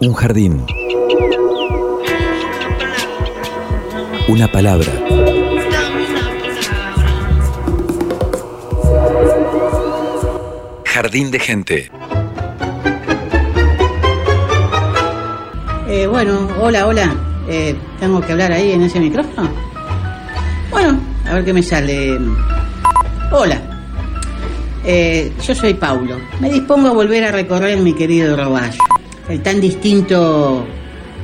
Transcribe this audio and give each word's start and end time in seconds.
Un 0.00 0.12
jardín. 0.12 0.62
Una 4.28 4.46
palabra. 4.48 4.92
Jardín 10.84 11.30
de 11.30 11.38
gente. 11.38 11.90
Eh, 15.88 16.06
bueno, 16.06 16.48
hola, 16.60 16.86
hola. 16.86 17.14
Eh, 17.48 17.74
¿Tengo 17.98 18.20
que 18.20 18.32
hablar 18.32 18.52
ahí 18.52 18.72
en 18.72 18.82
ese 18.82 19.00
micrófono? 19.00 19.48
Bueno, 20.70 20.98
a 21.26 21.34
ver 21.34 21.44
qué 21.44 21.52
me 21.54 21.62
sale. 21.62 22.18
Hola. 23.32 23.60
Eh, 24.84 25.32
yo 25.42 25.54
soy 25.54 25.74
Paulo. 25.74 26.16
Me 26.40 26.50
dispongo 26.50 26.88
a 26.88 26.92
volver 26.92 27.24
a 27.24 27.32
recorrer 27.32 27.78
mi 27.78 27.92
querido 27.94 28.36
Roballo, 28.36 28.78
el 29.28 29.42
tan 29.42 29.60
distinto 29.60 30.64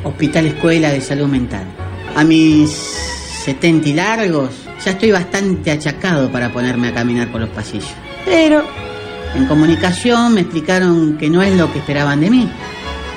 Hospital 0.05 0.47
Escuela 0.47 0.91
de 0.91 1.01
Salud 1.01 1.29
Mental. 1.29 1.65
A 2.17 2.25
mis 2.25 2.71
70 3.45 3.89
y 3.89 3.93
largos, 3.95 4.51
ya 4.85 4.93
estoy 4.93 5.13
bastante 5.13 5.71
achacado 5.71 6.31
para 6.31 6.53
ponerme 6.53 6.89
a 6.89 6.95
caminar 6.95 7.31
por 7.31 7.41
los 7.41 7.51
pasillos. 7.51 7.93
Pero 8.25 8.63
en 9.35 9.47
comunicación 9.47 10.35
me 10.35 10.43
explicaron 10.43 11.17
que 11.17 11.31
no 11.31 11.43
es 11.43 11.57
lo 11.57 11.73
que 11.73 11.79
esperaban 11.79 12.21
de 12.21 12.31
mí. 12.31 12.51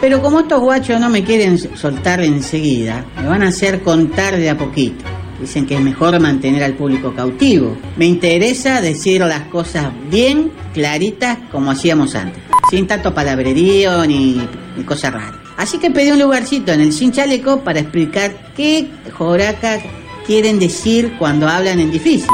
Pero 0.02 0.22
como 0.22 0.42
estos 0.42 0.62
guachos 0.62 1.00
no 1.00 1.10
me 1.10 1.24
quieren 1.24 1.58
soltar 1.58 2.22
enseguida, 2.22 3.04
me 3.20 3.28
van 3.28 3.44
a 3.44 3.48
hacer 3.48 3.82
contar 3.82 4.38
de 4.38 4.50
a 4.50 4.58
poquito. 4.58 5.04
Dicen 5.40 5.66
que 5.66 5.76
es 5.76 5.82
mejor 5.82 6.20
mantener 6.20 6.64
al 6.64 6.74
público 6.74 7.14
cautivo. 7.14 7.76
Me 7.98 8.06
interesa 8.06 8.82
decir 8.82 9.22
las 9.22 9.42
cosas 9.48 9.88
bien 10.10 10.52
claritas 10.74 11.38
como 11.52 11.72
hacíamos 11.72 12.16
antes. 12.16 12.42
Sin 12.70 12.88
tanto 12.88 13.14
palabrerío 13.14 14.06
ni, 14.06 14.42
ni 14.76 14.84
cosas 14.84 15.14
raras. 15.14 15.36
Así 15.58 15.78
que 15.78 15.92
pedí 15.92 16.12
un 16.12 16.20
lugarcito 16.20 16.72
en 16.72 16.82
el 16.82 16.94
Sin 16.94 17.12
Chaleco 17.12 17.62
para 17.62 17.80
explicar 17.80 18.54
qué 18.56 18.90
joraca 19.14 19.80
quieren 20.26 20.60
decir 20.60 21.16
cuando 21.18 21.48
hablan 21.48 21.80
en 21.80 21.92
difícil. 21.92 22.30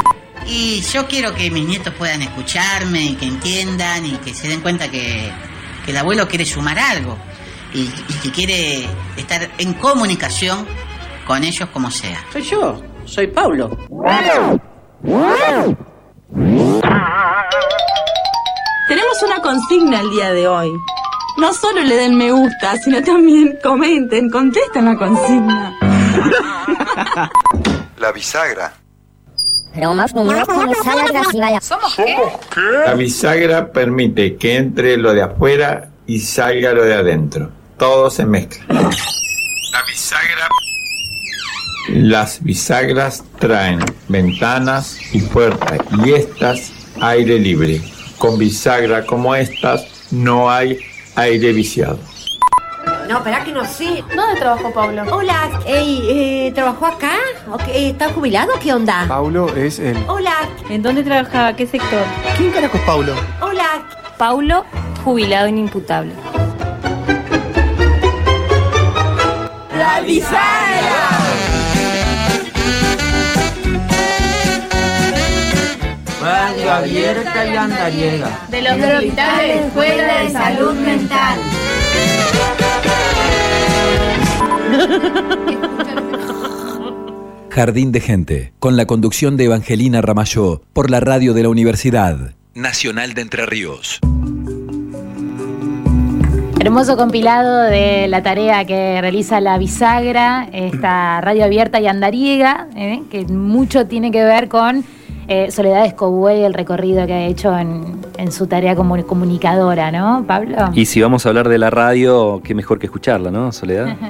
Y 0.48 0.82
yo 0.92 1.08
quiero 1.08 1.34
que 1.36 1.52
mis 1.52 1.68
nietos 1.68 1.94
puedan 1.94 2.22
escucharme 2.22 3.04
y 3.04 3.16
que 3.16 3.26
entiendan 3.26 4.06
y 4.06 4.12
que 4.18 4.34
se 4.34 4.48
den 4.48 4.62
cuenta 4.62 4.90
que, 4.90 5.32
que 5.86 5.92
el 5.92 5.98
abuelo 5.98 6.28
quiere 6.28 6.46
sumar 6.46 6.80
algo 6.80 7.18
y, 7.74 7.82
y 7.82 8.14
que 8.24 8.32
quiere 8.32 8.88
estar 9.18 9.50
en 9.58 9.74
comunicación 9.74 10.66
con 11.28 11.44
ellos 11.44 11.70
como 11.70 11.92
sea. 11.92 12.26
Soy 12.34 12.42
yo, 12.42 12.82
soy 13.06 13.28
Paulo. 13.28 13.78
Tenemos 18.88 19.24
una 19.24 19.42
consigna 19.42 20.02
el 20.02 20.10
día 20.10 20.34
de 20.34 20.48
hoy. 20.48 20.72
No 21.38 21.54
solo 21.54 21.82
le 21.82 21.96
den 21.96 22.18
me 22.18 22.32
gusta, 22.32 22.78
sino 22.78 23.02
también 23.02 23.58
comenten, 23.64 24.30
contesten 24.30 24.86
la 24.86 24.96
consigna. 24.98 25.78
La 27.98 28.12
bisagra. 28.12 28.74
Y 29.74 29.80
vaya. 31.40 31.62
¿Somos 31.62 31.96
qué? 31.96 32.18
La 32.86 32.94
bisagra 32.94 33.72
permite 33.72 34.36
que 34.36 34.58
entre 34.58 34.98
lo 34.98 35.14
de 35.14 35.22
afuera 35.22 35.90
y 36.06 36.20
salga 36.20 36.74
lo 36.74 36.84
de 36.84 36.96
adentro. 36.96 37.52
Todo 37.78 38.10
se 38.10 38.26
mezcla. 38.26 38.66
La 38.76 39.84
bisagra. 39.88 40.50
Las 41.90 42.44
bisagras 42.44 43.24
traen 43.40 43.80
ventanas 44.08 44.98
y 45.14 45.22
puertas 45.22 45.80
y 46.04 46.12
estas 46.14 46.72
aire 47.00 47.40
libre. 47.40 47.82
Con 48.18 48.38
bisagra 48.38 49.06
como 49.06 49.34
estas 49.36 49.88
no 50.12 50.52
hay 50.52 50.80
aire 51.16 51.54
viciado. 51.54 52.00
No, 53.10 53.18
espera 53.18 53.44
que 53.44 53.52
no 53.52 53.66
sé. 53.66 54.04
¿Dónde 54.16 54.40
trabajó 54.40 54.72
Pablo? 54.72 55.04
Hola, 55.12 55.50
ey, 55.66 56.02
eh, 56.10 56.52
¿trabajó 56.56 56.86
acá? 56.86 57.16
¿O 57.52 57.58
qué, 57.58 57.90
¿Está 57.90 58.10
jubilado? 58.14 58.52
¿Qué 58.62 58.74
onda? 58.74 59.06
Paulo 59.08 59.54
es 59.56 59.80
el. 59.80 59.98
Hola, 60.08 60.48
¿En 60.70 60.82
dónde 60.82 61.04
trabajaba? 61.04 61.54
¿Qué 61.56 61.68
sector? 61.68 62.04
¿Quién 62.38 62.52
carajo 62.52 62.78
es 62.78 62.84
Paulo? 62.84 63.14
hola. 63.42 63.84
Paulo, 64.18 64.66
jubilado 65.04 65.48
inimputable. 65.48 66.14
Radio 69.74 70.24
abierta 76.82 77.46
y 77.46 77.56
andariega. 77.56 78.48
De 78.50 78.62
los 78.62 78.74
hospitales 78.74 79.66
Escuela 79.66 80.24
de 80.24 80.30
Salud 80.30 80.74
Mental. 80.74 81.40
Jardín 87.50 87.92
de 87.92 88.00
gente. 88.00 88.54
Con 88.60 88.78
la 88.78 88.86
conducción 88.86 89.38
de 89.38 89.46
Evangelina 89.46 90.02
Ramayó. 90.02 90.62
Por 90.74 90.90
la 90.90 91.00
radio 91.00 91.34
de 91.34 91.44
la 91.44 91.50
Universidad 91.50 92.34
Nacional 92.54 93.14
de 93.14 93.22
Entre 93.22 93.46
Ríos. 93.46 94.00
Hermoso 96.60 96.96
compilado 96.96 97.64
de 97.64 98.08
la 98.08 98.24
tarea 98.24 98.66
que 98.66 99.02
realiza 99.02 99.42
la 99.42 99.58
bisagra, 99.58 100.48
esta 100.54 101.20
radio 101.20 101.46
abierta 101.46 101.80
y 101.80 101.88
andariega, 101.88 102.68
¿eh? 102.76 103.02
que 103.10 103.26
mucho 103.26 103.88
tiene 103.88 104.12
que 104.12 104.24
ver 104.24 104.48
con 104.48 104.86
eh, 105.28 105.52
Soledad 105.52 105.86
Escobué 105.86 106.40
y 106.40 106.44
el 106.44 106.54
recorrido 106.54 107.06
que 107.06 107.14
ha 107.14 107.26
hecho 107.26 107.58
en, 107.58 108.00
en 108.18 108.32
su 108.32 108.48
tarea 108.48 108.76
como 108.76 109.02
comunicadora, 109.06 109.92
¿no, 109.92 110.24
Pablo? 110.28 110.58
Y 110.74 110.86
si 110.86 111.02
vamos 111.02 111.26
a 111.26 111.30
hablar 111.30 111.50
de 111.50 111.58
la 111.58 111.70
radio, 111.70 112.42
qué 112.44 112.56
mejor 112.56 112.80
que 112.80 112.88
escucharla, 112.88 113.32
¿no, 113.32 113.52
Soledad? 113.52 113.96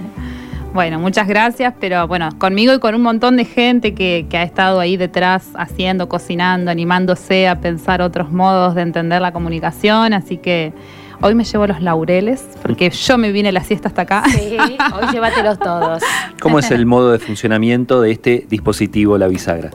Bueno, 0.74 1.00
muchas 1.00 1.28
gracias, 1.28 1.74
pero 1.82 2.08
bueno, 2.08 2.30
conmigo 2.38 2.74
y 2.74 2.80
con 2.80 2.96
un 2.96 3.02
montón 3.02 3.36
de 3.36 3.44
gente 3.44 3.94
que, 3.94 4.26
que 4.30 4.38
ha 4.38 4.44
estado 4.44 4.80
ahí 4.80 4.96
detrás 4.96 5.50
haciendo, 5.56 6.08
cocinando, 6.08 6.72
animándose 6.72 7.50
a 7.50 7.60
pensar 7.60 8.02
otros 8.02 8.32
modos 8.32 8.74
de 8.74 8.84
entender 8.84 9.22
la 9.22 9.34
comunicación, 9.34 10.14
así 10.14 10.38
que 10.38 10.72
hoy 11.22 11.36
me 11.36 11.44
llevo 11.44 11.68
los 11.68 11.82
laureles, 11.82 12.48
porque 12.62 12.90
yo 12.90 13.18
me 13.18 13.34
vine 13.34 13.52
la 13.52 13.64
siesta 13.66 13.90
hasta 13.90 14.04
acá. 14.04 14.24
Sí, 14.30 14.58
hoy 14.94 15.12
llévatelos 15.12 15.60
todos. 15.60 16.04
¿Cómo 16.40 16.60
es 16.60 16.72
el 16.72 16.86
modo 16.86 17.12
de 17.12 17.20
funcionamiento 17.20 18.02
de 18.02 18.12
este 18.12 18.46
dispositivo, 18.50 19.18
la 19.18 19.28
bisagra? 19.28 19.72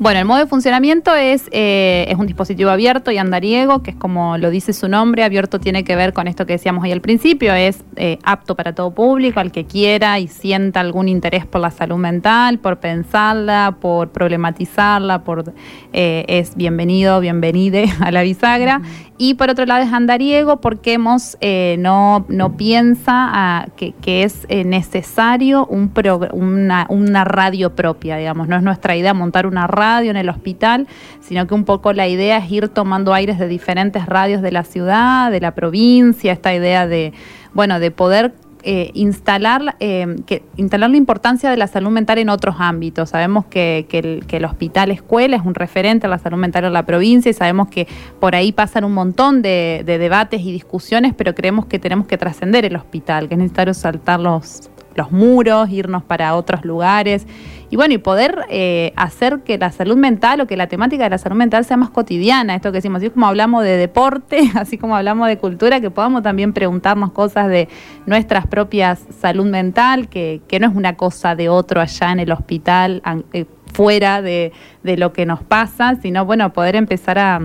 Bueno, 0.00 0.18
el 0.18 0.26
modo 0.26 0.40
de 0.40 0.46
funcionamiento 0.46 1.14
es, 1.14 1.48
eh, 1.52 2.06
es 2.08 2.18
un 2.18 2.26
dispositivo 2.26 2.70
abierto 2.70 3.12
y 3.12 3.18
andariego, 3.18 3.82
que 3.82 3.92
es 3.92 3.96
como 3.96 4.36
lo 4.38 4.50
dice 4.50 4.72
su 4.72 4.88
nombre. 4.88 5.22
Abierto 5.22 5.60
tiene 5.60 5.84
que 5.84 5.94
ver 5.94 6.12
con 6.12 6.26
esto 6.26 6.46
que 6.46 6.54
decíamos 6.54 6.82
ahí 6.84 6.90
al 6.90 7.00
principio, 7.00 7.54
es 7.54 7.84
eh, 7.94 8.18
apto 8.24 8.56
para 8.56 8.74
todo 8.74 8.90
público, 8.90 9.38
al 9.38 9.52
que 9.52 9.66
quiera 9.66 10.18
y 10.18 10.26
sienta 10.26 10.80
algún 10.80 11.08
interés 11.08 11.46
por 11.46 11.60
la 11.60 11.70
salud 11.70 11.96
mental, 11.96 12.58
por 12.58 12.80
pensarla, 12.80 13.76
por 13.80 14.10
problematizarla, 14.10 15.22
por 15.22 15.54
eh, 15.92 16.24
es 16.26 16.56
bienvenido, 16.56 17.20
bienvenide 17.20 17.86
a 18.00 18.10
la 18.10 18.22
bisagra. 18.22 18.82
Y 19.16 19.34
por 19.34 19.48
otro 19.48 19.64
lado 19.64 19.84
es 19.84 19.92
andariego 19.92 20.60
porque 20.60 20.94
hemos, 20.94 21.36
eh, 21.40 21.76
no, 21.78 22.24
no 22.28 22.56
piensa 22.56 23.12
ah, 23.14 23.66
que, 23.76 23.92
que 24.02 24.24
es 24.24 24.44
eh, 24.48 24.64
necesario 24.64 25.66
un 25.66 25.94
progr- 25.94 26.32
una, 26.32 26.86
una 26.88 27.22
radio 27.22 27.76
propia, 27.76 28.16
digamos. 28.16 28.48
No 28.48 28.56
es 28.56 28.64
nuestra 28.64 28.96
idea 28.96 29.14
montar 29.14 29.46
una 29.46 29.68
radio 29.68 29.83
en 29.84 30.16
el 30.16 30.28
hospital, 30.28 30.86
sino 31.20 31.46
que 31.46 31.54
un 31.54 31.64
poco 31.64 31.92
la 31.92 32.08
idea 32.08 32.38
es 32.38 32.50
ir 32.50 32.68
tomando 32.68 33.12
aires 33.12 33.38
de 33.38 33.48
diferentes 33.48 34.06
radios 34.06 34.42
de 34.42 34.52
la 34.52 34.64
ciudad, 34.64 35.30
de 35.30 35.40
la 35.40 35.54
provincia, 35.54 36.32
esta 36.32 36.54
idea 36.54 36.86
de, 36.86 37.12
bueno, 37.52 37.78
de 37.80 37.90
poder 37.90 38.34
eh, 38.66 38.90
instalar, 38.94 39.76
eh, 39.78 40.16
instalar 40.56 40.88
la 40.88 40.96
importancia 40.96 41.50
de 41.50 41.58
la 41.58 41.66
salud 41.66 41.90
mental 41.90 42.16
en 42.16 42.30
otros 42.30 42.56
ámbitos. 42.58 43.10
Sabemos 43.10 43.44
que, 43.44 43.86
que 43.90 44.36
el 44.36 44.44
hospital 44.46 44.90
escuela 44.90 45.36
es 45.36 45.44
un 45.44 45.54
referente 45.54 46.06
a 46.06 46.10
la 46.10 46.18
salud 46.18 46.38
mental 46.38 46.64
en 46.64 46.72
la 46.72 46.86
provincia 46.86 47.30
y 47.30 47.34
sabemos 47.34 47.68
que 47.68 47.86
por 48.20 48.34
ahí 48.34 48.52
pasan 48.52 48.84
un 48.84 48.94
montón 48.94 49.42
de, 49.42 49.82
de 49.84 49.98
debates 49.98 50.40
y 50.40 50.50
discusiones, 50.50 51.12
pero 51.14 51.34
creemos 51.34 51.66
que 51.66 51.78
tenemos 51.78 52.06
que 52.06 52.16
trascender 52.16 52.64
el 52.64 52.76
hospital, 52.76 53.28
que 53.28 53.34
es 53.34 53.38
necesario 53.38 53.74
saltar 53.74 54.18
los, 54.18 54.70
los 54.94 55.12
muros, 55.12 55.70
irnos 55.70 56.02
para 56.02 56.34
otros 56.34 56.64
lugares. 56.64 57.26
Y 57.70 57.76
bueno, 57.76 57.94
y 57.94 57.98
poder 57.98 58.44
eh, 58.50 58.92
hacer 58.94 59.40
que 59.40 59.58
la 59.58 59.72
salud 59.72 59.96
mental 59.96 60.40
o 60.40 60.46
que 60.46 60.56
la 60.56 60.68
temática 60.68 61.04
de 61.04 61.10
la 61.10 61.18
salud 61.18 61.36
mental 61.36 61.64
sea 61.64 61.76
más 61.76 61.90
cotidiana, 61.90 62.54
esto 62.54 62.70
que 62.70 62.78
decimos, 62.78 62.98
así 62.98 63.10
como 63.10 63.26
hablamos 63.26 63.64
de 63.64 63.76
deporte, 63.76 64.50
así 64.54 64.78
como 64.78 64.96
hablamos 64.96 65.26
de 65.28 65.38
cultura, 65.38 65.80
que 65.80 65.90
podamos 65.90 66.22
también 66.22 66.52
preguntarnos 66.52 67.10
cosas 67.12 67.48
de 67.48 67.68
nuestras 68.06 68.46
propias 68.46 69.04
salud 69.20 69.46
mental, 69.46 70.08
que, 70.08 70.42
que 70.46 70.60
no 70.60 70.68
es 70.68 70.76
una 70.76 70.96
cosa 70.96 71.34
de 71.34 71.48
otro 71.48 71.80
allá 71.80 72.12
en 72.12 72.20
el 72.20 72.30
hospital, 72.30 73.02
eh, 73.32 73.46
fuera 73.72 74.22
de, 74.22 74.52
de 74.84 74.96
lo 74.96 75.12
que 75.12 75.26
nos 75.26 75.42
pasa, 75.42 75.96
sino 76.00 76.24
bueno, 76.24 76.52
poder 76.52 76.76
empezar 76.76 77.18
a 77.18 77.40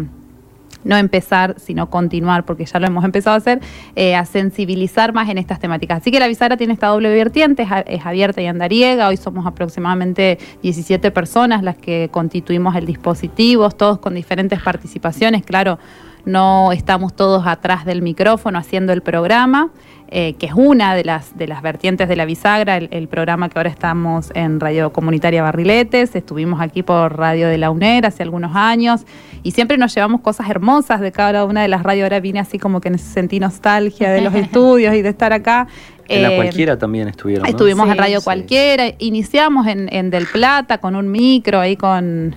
no 0.84 0.98
empezar, 0.98 1.56
sino 1.58 1.90
continuar, 1.90 2.46
porque 2.46 2.66
ya 2.66 2.80
lo 2.80 2.88
hemos 2.88 3.04
empezado 3.04 3.36
a 3.36 3.38
hacer, 3.38 3.60
eh, 3.96 4.16
a 4.16 4.26
sensibilizar 4.26 5.14
más 5.14 5.30
en 5.30 5.38
estas 5.38 5.60
temáticas. 5.60 6.02
Así 6.02 6.12
que 6.12 6.20
la 6.20 6.28
bisagra 6.28 6.58
tiene 6.58 6.74
esta 6.74 6.88
doble 6.88 7.10
vertiente, 7.10 7.68
es, 7.88 8.06
abierta 8.06 8.42
y 8.42 8.48
andariega, 8.48 9.08
hoy 9.08 9.18
somos 9.18 9.46
aproximadamente 9.46 10.40
17 10.62 11.12
personas 11.12 11.64
las 11.64 11.78
que 11.78 12.10
constituimos 12.12 12.76
el 12.76 12.86
dispositivo, 12.86 13.70
todos 13.72 14.00
con 14.00 14.16
diferentes 14.16 14.62
participaciones, 14.62 15.44
claro. 15.44 15.80
no 16.26 16.72
estamos 16.72 17.16
todos 17.16 17.48
atrás 17.48 17.86
del 17.86 18.02
micrófono 18.02 18.58
haciendo 18.58 18.94
el 18.94 19.02
programa. 19.02 19.70
Eh, 20.12 20.34
que 20.40 20.48
es 20.48 20.54
una 20.56 20.96
de 20.96 21.04
las, 21.04 21.38
de 21.38 21.48
las 21.48 21.62
vertientes 21.62 22.10
de 22.10 22.16
la 22.16 22.26
bisagra, 22.26 22.78
el, 22.78 23.08
programa 23.08 23.48
que 23.48 23.60
ahora 23.60 23.70
estamos 23.70 24.32
en 24.34 24.60
Radio 24.60 24.92
Comunitaria 24.92 25.44
Barriletes, 25.44 26.16
estuvimos 26.16 26.62
aquí 26.62 26.82
por 26.82 27.16
Radio 27.16 27.48
de 27.48 27.60
la 27.60 27.70
UNER 27.70 28.08
hace 28.08 28.24
algunos 28.24 28.56
años 28.56 29.06
y 29.44 29.52
siempre 29.52 29.78
nos 29.78 29.94
llevamos 29.94 30.22
cosas 30.22 30.50
hermosas 30.50 31.02
de 31.02 31.12
cada 31.12 31.46
una 31.46 31.62
de 31.62 31.68
las 31.68 31.84
radios, 31.84 32.04
ahora 32.06 32.20
vine 32.20 32.40
así 32.40 32.60
como 32.60 32.82
que 32.82 32.98
sentí 32.98 33.40
nostalgia 33.40 34.12
de 34.12 34.22
los 34.22 34.34
estudios 34.36 34.96
y 34.96 35.02
de 35.02 35.10
estar 35.10 35.34
acá. 35.34 35.68
En 36.08 36.24
la 36.24 36.34
eh, 36.34 36.36
cualquiera 36.36 36.78
también 36.78 37.08
estuvieron. 37.08 37.46
Estuvimos 37.46 37.88
en 37.90 37.98
Radio 37.98 38.22
Cualquiera, 38.22 38.86
iniciamos 38.98 39.68
en, 39.68 39.94
en 39.94 40.10
Del 40.10 40.26
Plata 40.26 40.80
con 40.80 40.96
un 40.96 41.12
micro 41.12 41.60
ahí 41.60 41.76
con 41.76 42.36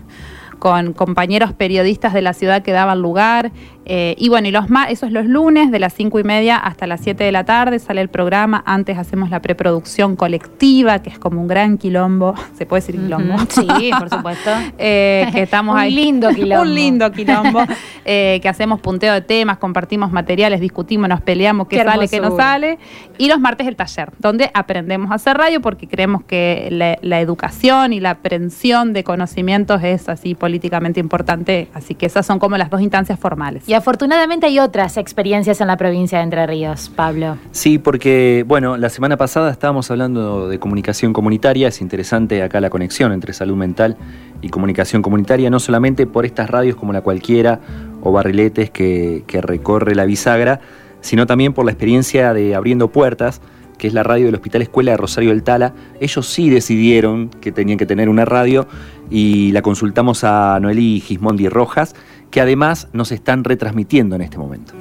con 0.63 0.93
compañeros 0.93 1.53
periodistas 1.53 2.13
de 2.13 2.23
la 2.23 2.35
ciudad 2.35 2.63
que 2.63 2.71
daban 2.71 3.03
lugar. 3.03 3.51
Eh, 3.85 4.15
y 4.19 4.29
bueno, 4.29 4.49
y 4.49 4.51
los 4.51 4.67
eso 4.89 5.07
es 5.07 5.13
los 5.13 5.27
lunes 5.27 5.71
de 5.71 5.79
las 5.79 5.93
cinco 5.93 6.21
y 6.21 6.25
media 6.25 6.57
hasta 6.57 6.87
las 6.87 7.01
7 7.01 7.25
de 7.25 7.33
la 7.33 7.45
tarde 7.45 7.79
sale 7.79 8.01
el 8.01 8.09
programa. 8.09 8.63
Antes 8.67 8.99
hacemos 8.99 9.31
la 9.31 9.43
preproducción 9.43 10.17
colectiva, 10.17 11.01
que 11.01 11.11
es 11.11 11.19
como 11.19 11.41
un 11.41 11.49
gran 11.49 11.79
quilombo. 11.79 12.35
¿Se 12.57 12.67
puede 12.67 12.83
decir 12.83 13.01
quilombo? 13.01 13.37
Sí, 13.53 13.91
por 13.99 14.09
supuesto. 14.09 14.51
Eh, 14.79 15.29
que 15.33 15.43
estamos 15.43 15.77
un 15.77 15.95
lindo 15.95 16.31
quilombo. 16.31 16.63
un 16.63 16.75
lindo 16.75 17.13
quilombo. 17.13 17.65
Eh, 18.05 18.41
que 18.43 18.49
hacemos 18.49 18.81
punteo 18.81 19.13
de 19.13 19.21
temas, 19.21 19.59
compartimos 19.59 20.11
materiales, 20.11 20.61
discutimos, 20.61 21.09
nos 21.09 21.21
peleamos, 21.21 21.69
qué, 21.69 21.83
sale, 21.85 22.09
qué 22.09 22.21
no 22.21 22.37
sale. 22.37 22.79
Y 23.19 23.29
los 23.29 23.39
martes 23.39 23.67
el 23.67 23.77
taller, 23.77 24.11
donde 24.19 24.51
aprendemos 24.55 25.11
a 25.13 25.15
hacer 25.15 25.37
radio 25.37 25.61
porque 25.61 25.87
creemos 25.87 26.25
que 26.25 26.69
la, 26.71 26.99
la 27.01 27.21
educación 27.21 27.93
y 27.93 28.01
la 28.01 28.11
aprensión 28.11 28.93
de 28.93 29.05
conocimientos 29.05 29.83
es 29.85 30.09
así 30.09 30.35
políticamente 30.35 30.99
importante. 30.99 31.69
Así 31.75 31.95
que 31.95 32.07
esas 32.07 32.27
son 32.27 32.39
como 32.39 32.57
las 32.57 32.71
dos 32.71 32.81
instancias 32.81 33.19
formales. 33.19 33.65
Y 33.73 33.75
afortunadamente 33.75 34.45
hay 34.45 34.59
otras 34.59 34.99
experiencias 34.99 35.63
en 35.63 35.67
la 35.67 35.79
provincia 35.79 36.19
de 36.19 36.25
Entre 36.25 36.47
Ríos, 36.47 36.93
Pablo. 36.95 37.39
Sí, 37.53 37.79
porque, 37.79 38.45
bueno, 38.47 38.77
la 38.77 38.91
semana 38.91 39.17
pasada 39.17 39.51
estábamos 39.51 39.91
hablando 39.91 40.47
de 40.47 40.59
comunicación 40.59 41.15
comunitaria. 41.15 41.69
Es 41.69 41.81
interesante 41.81 42.43
acá 42.43 42.61
la 42.61 42.69
conexión 42.69 43.13
entre 43.13 43.33
salud 43.33 43.57
mental 43.57 43.97
y 44.43 44.51
comunicación 44.51 45.01
comunitaria, 45.01 45.49
no 45.49 45.59
solamente 45.59 46.07
por 46.07 46.27
estas 46.27 46.51
radios 46.51 46.77
como 46.77 46.93
la 46.93 47.01
cualquiera 47.01 47.61
o 48.03 48.13
barriletes 48.13 48.69
que, 48.69 49.25
que 49.27 49.41
recorre 49.41 49.95
la 49.95 50.05
bisagra, 50.05 50.61
sino 51.01 51.27
también 51.27 51.55
por 51.55 51.65
la 51.65 51.71
experiencia 51.71 52.35
de 52.35 52.55
Abriendo 52.55 52.89
Puertas, 52.89 53.41
que 53.79 53.87
es 53.87 53.95
la 53.95 54.03
radio 54.03 54.27
del 54.27 54.35
Hospital 54.35 54.61
Escuela 54.61 54.91
de 54.91 54.99
Rosario 54.99 55.31
del 55.31 55.45
Tala. 55.45 55.73
Ellos 55.99 56.27
sí 56.27 56.51
decidieron 56.51 57.31
que 57.31 57.53
tenían 57.53 57.79
que 57.79 57.87
tener 57.87 58.11
una 58.11 58.27
radio 58.27 58.69
y 59.11 59.51
la 59.53 59.63
consultamos 59.63 60.25
a 60.25 60.59
Noelí 60.61 61.01
Gismondi 61.01 61.49
Rojas 61.49 61.95
que 62.33 62.41
además 62.41 62.89
nos 62.93 63.13
están 63.13 63.45
retransmitiendo 63.45 64.17
en 64.17 64.23
este 64.23 64.39
momento. 64.39 64.75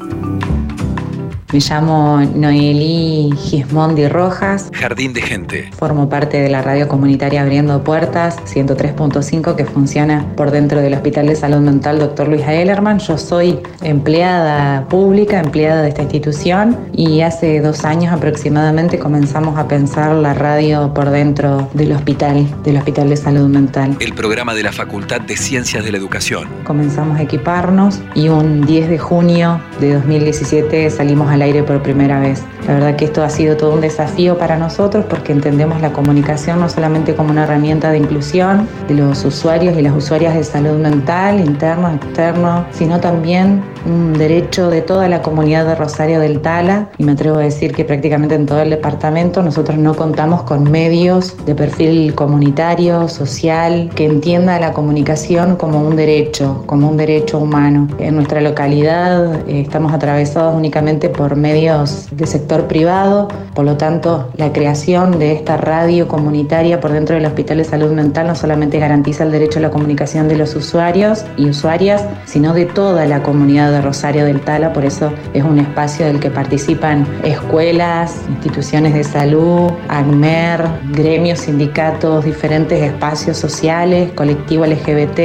Me 1.52 1.60
llamo 1.60 2.22
Noelí 2.34 3.30
Gismondi 3.36 4.08
Rojas. 4.08 4.70
Jardín 4.72 5.12
de 5.12 5.22
Gente. 5.22 5.70
Formo 5.78 6.08
parte 6.08 6.38
de 6.38 6.50
la 6.50 6.62
radio 6.62 6.88
comunitaria 6.88 7.42
Abriendo 7.42 7.84
Puertas 7.84 8.38
103.5 8.46 9.56
que 9.56 9.66
funciona 9.66 10.26
por 10.38 10.52
dentro 10.52 10.80
del 10.80 10.94
Hospital 10.94 11.28
de 11.28 11.36
Salud 11.36 11.60
Mental 11.60 12.00
Dr. 12.00 12.30
Luis 12.30 12.44
Ellerman. 12.48 13.00
Yo 13.00 13.18
soy 13.18 13.60
empleada 13.82 14.88
pública, 14.88 15.42
empleada 15.42 15.82
de 15.82 15.90
esta 15.90 16.04
institución 16.04 16.78
y 16.94 17.20
hace 17.20 17.60
dos 17.60 17.84
años 17.84 18.14
aproximadamente 18.14 18.98
comenzamos 18.98 19.60
a 19.60 19.68
pensar 19.68 20.16
la 20.16 20.34
radio 20.34 20.94
por 20.94 21.10
dentro 21.10 21.68
del 21.74 21.92
hospital, 21.92 22.48
del 22.64 22.78
Hospital 22.78 23.10
de 23.10 23.18
Salud 23.18 23.50
Mental. 23.50 23.98
El 24.00 24.14
programa 24.14 24.54
de 24.54 24.64
la 24.64 24.72
Facultad 24.72 25.20
de 25.20 25.36
Ciencias 25.36 25.84
de 25.84 25.92
la 25.92 25.98
Educación. 25.98 26.48
Comenzamos 26.64 27.20
a 27.20 27.24
equiparnos 27.24 28.00
y 28.16 28.30
un 28.30 28.62
10 28.66 28.90
de 28.90 28.98
junio 28.98 29.62
de 29.82 29.96
2017 29.96 30.90
salimos 30.90 31.30
a 31.42 31.46
aire 31.46 31.64
por 31.64 31.82
primera 31.82 32.20
vez. 32.20 32.44
La 32.68 32.76
verdad 32.76 32.96
que 32.96 33.06
esto 33.06 33.24
ha 33.24 33.30
sido 33.30 33.58
todo 33.58 33.74
un 33.74 33.82
desafío 33.82 34.38
para 34.38 34.58
nosotros 34.58 35.06
porque 35.10 35.32
entendemos 35.32 35.82
la 35.82 35.92
comunicación 35.92 36.60
no 36.60 36.70
solamente 36.70 37.16
como 37.16 37.32
una 37.32 37.44
herramienta 37.44 37.92
de 37.92 37.98
inclusión 37.98 38.68
de 38.88 38.96
los 38.96 39.26
usuarios 39.26 39.78
y 39.78 39.82
las 39.82 39.96
usuarias 39.96 40.36
de 40.36 40.44
salud 40.44 40.78
mental, 40.78 41.40
interno, 41.40 41.90
externo, 41.92 42.66
sino 42.72 43.00
también 43.00 43.64
un 43.86 44.14
derecho 44.14 44.70
de 44.70 44.82
toda 44.82 45.08
la 45.08 45.22
comunidad 45.22 45.66
de 45.66 45.76
Rosario 45.76 46.20
del 46.20 46.40
Tala 46.42 46.90
y 46.98 47.04
me 47.04 47.14
atrevo 47.14 47.38
a 47.38 47.42
decir 47.42 47.74
que 47.74 47.84
prácticamente 47.84 48.36
en 48.36 48.46
todo 48.46 48.62
el 48.62 48.70
departamento 48.70 49.42
nosotros 49.42 49.78
no 49.78 49.96
contamos 49.96 50.44
con 50.44 50.70
medios 50.70 51.36
de 51.46 51.56
perfil 51.56 52.14
comunitario, 52.14 53.08
social, 53.08 53.90
que 53.96 54.06
entienda 54.06 54.60
la 54.60 54.74
comunicación 54.74 55.56
como 55.56 55.82
un 55.82 55.96
derecho, 55.96 56.64
como 56.68 56.90
un 56.90 56.98
derecho 56.98 57.40
humano. 57.40 57.88
En 58.00 58.16
nuestra 58.16 58.42
localidad 58.42 59.48
eh, 59.48 59.62
estamos 59.62 59.94
atravesados 59.94 60.56
únicamente 60.56 61.10
por 61.10 61.31
medios 61.36 62.08
de 62.12 62.28
sector 62.28 62.68
privado, 62.68 63.28
por 63.54 63.66
lo 63.66 63.78
tanto 63.78 64.30
la 64.38 64.52
creación 64.52 65.20
de 65.20 65.34
esta 65.34 65.58
radio 65.58 66.08
comunitaria 66.08 66.80
por 66.80 66.92
dentro 66.92 67.16
del 67.16 67.26
Hospital 67.26 67.58
de 67.58 67.64
Salud 67.64 67.92
Mental 67.92 68.28
no 68.28 68.36
solamente 68.36 68.80
garantiza 68.80 69.24
el 69.24 69.32
derecho 69.32 69.60
a 69.60 69.62
la 69.64 69.72
comunicación 69.72 70.28
de 70.28 70.38
los 70.38 70.56
usuarios 70.56 71.26
y 71.38 71.50
usuarias, 71.50 72.06
sino 72.26 72.54
de 72.54 72.66
toda 72.66 73.06
la 73.06 73.24
comunidad 73.24 73.72
de 73.72 73.82
Rosario 73.82 74.26
del 74.26 74.42
Tala, 74.42 74.74
por 74.74 74.86
eso 74.86 75.12
es 75.34 75.44
un 75.44 75.60
espacio 75.60 76.06
del 76.06 76.20
que 76.20 76.30
participan 76.30 77.08
escuelas, 77.24 78.16
instituciones 78.30 78.94
de 78.94 79.04
salud, 79.04 79.72
ACMER, 79.88 80.64
gremios, 80.92 81.40
sindicatos, 81.40 82.26
diferentes 82.26 82.82
espacios 82.82 83.38
sociales, 83.38 84.12
colectivo 84.14 84.66
LGBT, 84.66 85.20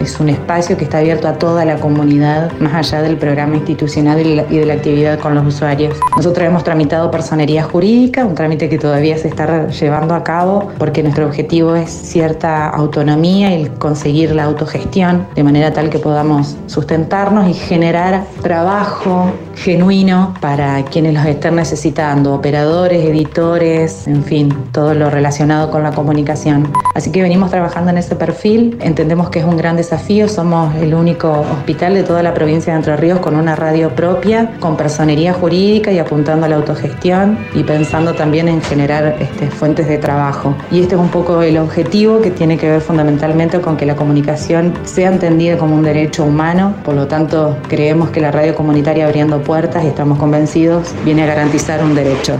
es 0.00 0.18
un 0.20 0.28
espacio 0.28 0.76
que 0.76 0.84
está 0.84 0.98
abierto 0.98 1.28
a 1.28 1.34
toda 1.34 1.64
la 1.64 1.76
comunidad, 1.76 2.52
más 2.58 2.74
allá 2.74 3.02
del 3.02 3.16
programa 3.16 3.56
institucional 3.56 4.20
y 4.20 4.58
de 4.58 4.66
la 4.66 4.74
actividad 4.74 5.18
con 5.18 5.34
los 5.34 5.43
usuarios. 5.46 5.96
Nosotros 6.16 6.46
hemos 6.46 6.64
tramitado 6.64 7.10
personería 7.10 7.62
jurídica, 7.62 8.24
un 8.24 8.34
trámite 8.34 8.68
que 8.68 8.78
todavía 8.78 9.16
se 9.18 9.28
está 9.28 9.68
llevando 9.68 10.14
a 10.14 10.24
cabo 10.24 10.70
porque 10.78 11.02
nuestro 11.02 11.26
objetivo 11.26 11.76
es 11.76 11.90
cierta 11.90 12.68
autonomía 12.68 13.58
y 13.58 13.66
conseguir 13.78 14.34
la 14.34 14.44
autogestión 14.44 15.26
de 15.34 15.44
manera 15.44 15.72
tal 15.72 15.90
que 15.90 15.98
podamos 15.98 16.56
sustentarnos 16.66 17.48
y 17.48 17.54
generar 17.54 18.24
trabajo 18.42 19.32
genuino 19.56 20.34
para 20.40 20.84
quienes 20.84 21.14
los 21.14 21.24
estén 21.26 21.56
necesitando, 21.56 22.34
operadores, 22.34 23.04
editores, 23.04 24.06
en 24.06 24.24
fin, 24.24 24.54
todo 24.72 24.94
lo 24.94 25.10
relacionado 25.10 25.70
con 25.70 25.82
la 25.82 25.92
comunicación. 25.92 26.72
Así 26.94 27.10
que 27.10 27.22
venimos 27.22 27.50
trabajando 27.50 27.90
en 27.90 27.98
ese 27.98 28.16
perfil, 28.16 28.76
entendemos 28.80 29.30
que 29.30 29.40
es 29.40 29.44
un 29.44 29.56
gran 29.56 29.76
desafío, 29.76 30.28
somos 30.28 30.74
el 30.76 30.94
único 30.94 31.30
hospital 31.30 31.94
de 31.94 32.02
toda 32.02 32.22
la 32.22 32.34
provincia 32.34 32.72
de 32.72 32.78
Entre 32.78 32.96
Ríos 32.96 33.20
con 33.20 33.36
una 33.36 33.56
radio 33.56 33.94
propia, 33.94 34.52
con 34.60 34.76
personería 34.76 35.33
jurídica 35.34 35.92
y 35.92 35.98
apuntando 35.98 36.46
a 36.46 36.48
la 36.48 36.56
autogestión 36.56 37.38
y 37.54 37.62
pensando 37.62 38.14
también 38.14 38.48
en 38.48 38.62
generar 38.62 39.16
este, 39.20 39.50
fuentes 39.50 39.88
de 39.88 39.98
trabajo. 39.98 40.56
Y 40.70 40.80
este 40.80 40.94
es 40.94 41.00
un 41.00 41.08
poco 41.08 41.42
el 41.42 41.58
objetivo 41.58 42.20
que 42.20 42.30
tiene 42.30 42.56
que 42.56 42.68
ver 42.68 42.80
fundamentalmente 42.80 43.60
con 43.60 43.76
que 43.76 43.86
la 43.86 43.96
comunicación 43.96 44.72
sea 44.84 45.10
entendida 45.10 45.58
como 45.58 45.74
un 45.74 45.82
derecho 45.82 46.24
humano, 46.24 46.74
por 46.84 46.94
lo 46.94 47.06
tanto 47.06 47.56
creemos 47.68 48.10
que 48.10 48.20
la 48.20 48.30
radio 48.30 48.54
comunitaria 48.54 49.06
abriendo 49.06 49.42
puertas 49.42 49.84
y 49.84 49.88
estamos 49.88 50.18
convencidos 50.18 50.94
viene 51.04 51.24
a 51.24 51.26
garantizar 51.26 51.82
un 51.84 51.94
derecho. 51.94 52.38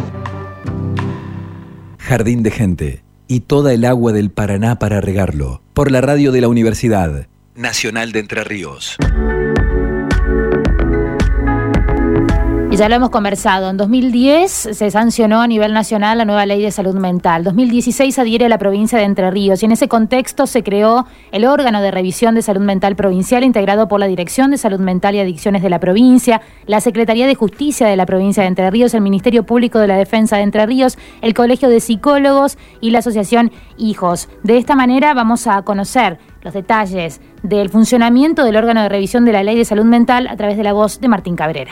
Jardín 1.98 2.42
de 2.42 2.50
Gente 2.50 3.04
y 3.28 3.40
toda 3.40 3.72
el 3.72 3.84
agua 3.84 4.12
del 4.12 4.30
Paraná 4.30 4.78
para 4.78 5.00
regarlo 5.00 5.62
por 5.72 5.90
la 5.90 6.00
radio 6.00 6.32
de 6.32 6.40
la 6.40 6.48
Universidad 6.48 7.26
Nacional 7.54 8.12
de 8.12 8.20
Entre 8.20 8.44
Ríos. 8.44 8.96
Y 12.74 12.76
ya 12.76 12.88
lo 12.88 12.96
hemos 12.96 13.10
conversado. 13.10 13.70
En 13.70 13.76
2010 13.76 14.50
se 14.50 14.90
sancionó 14.90 15.40
a 15.40 15.46
nivel 15.46 15.72
nacional 15.72 16.18
la 16.18 16.24
nueva 16.24 16.44
ley 16.44 16.60
de 16.60 16.72
salud 16.72 16.96
mental. 16.96 17.44
2016 17.44 18.18
adhiere 18.18 18.46
a 18.46 18.48
la 18.48 18.58
provincia 18.58 18.98
de 18.98 19.04
Entre 19.04 19.30
Ríos 19.30 19.62
y 19.62 19.66
en 19.66 19.70
ese 19.70 19.86
contexto 19.86 20.48
se 20.48 20.64
creó 20.64 21.06
el 21.30 21.44
órgano 21.44 21.80
de 21.80 21.92
revisión 21.92 22.34
de 22.34 22.42
salud 22.42 22.62
mental 22.62 22.96
provincial 22.96 23.44
integrado 23.44 23.86
por 23.86 24.00
la 24.00 24.08
Dirección 24.08 24.50
de 24.50 24.58
Salud 24.58 24.80
Mental 24.80 25.14
y 25.14 25.20
Adicciones 25.20 25.62
de 25.62 25.70
la 25.70 25.78
provincia, 25.78 26.40
la 26.66 26.80
Secretaría 26.80 27.28
de 27.28 27.36
Justicia 27.36 27.86
de 27.86 27.94
la 27.94 28.06
provincia 28.06 28.42
de 28.42 28.48
Entre 28.48 28.68
Ríos, 28.72 28.92
el 28.94 29.02
Ministerio 29.02 29.46
Público 29.46 29.78
de 29.78 29.86
la 29.86 29.96
Defensa 29.96 30.38
de 30.38 30.42
Entre 30.42 30.66
Ríos, 30.66 30.98
el 31.22 31.32
Colegio 31.32 31.68
de 31.68 31.78
Psicólogos 31.78 32.58
y 32.80 32.90
la 32.90 32.98
Asociación 32.98 33.52
Hijos. 33.78 34.28
De 34.42 34.58
esta 34.58 34.74
manera 34.74 35.14
vamos 35.14 35.46
a 35.46 35.62
conocer 35.62 36.18
los 36.42 36.52
detalles 36.52 37.20
del 37.44 37.70
funcionamiento 37.70 38.42
del 38.42 38.56
órgano 38.56 38.82
de 38.82 38.88
revisión 38.88 39.24
de 39.24 39.32
la 39.32 39.44
ley 39.44 39.56
de 39.56 39.64
salud 39.64 39.84
mental 39.84 40.26
a 40.26 40.34
través 40.34 40.56
de 40.56 40.64
la 40.64 40.72
voz 40.72 41.00
de 41.00 41.06
Martín 41.06 41.36
Cabrera. 41.36 41.70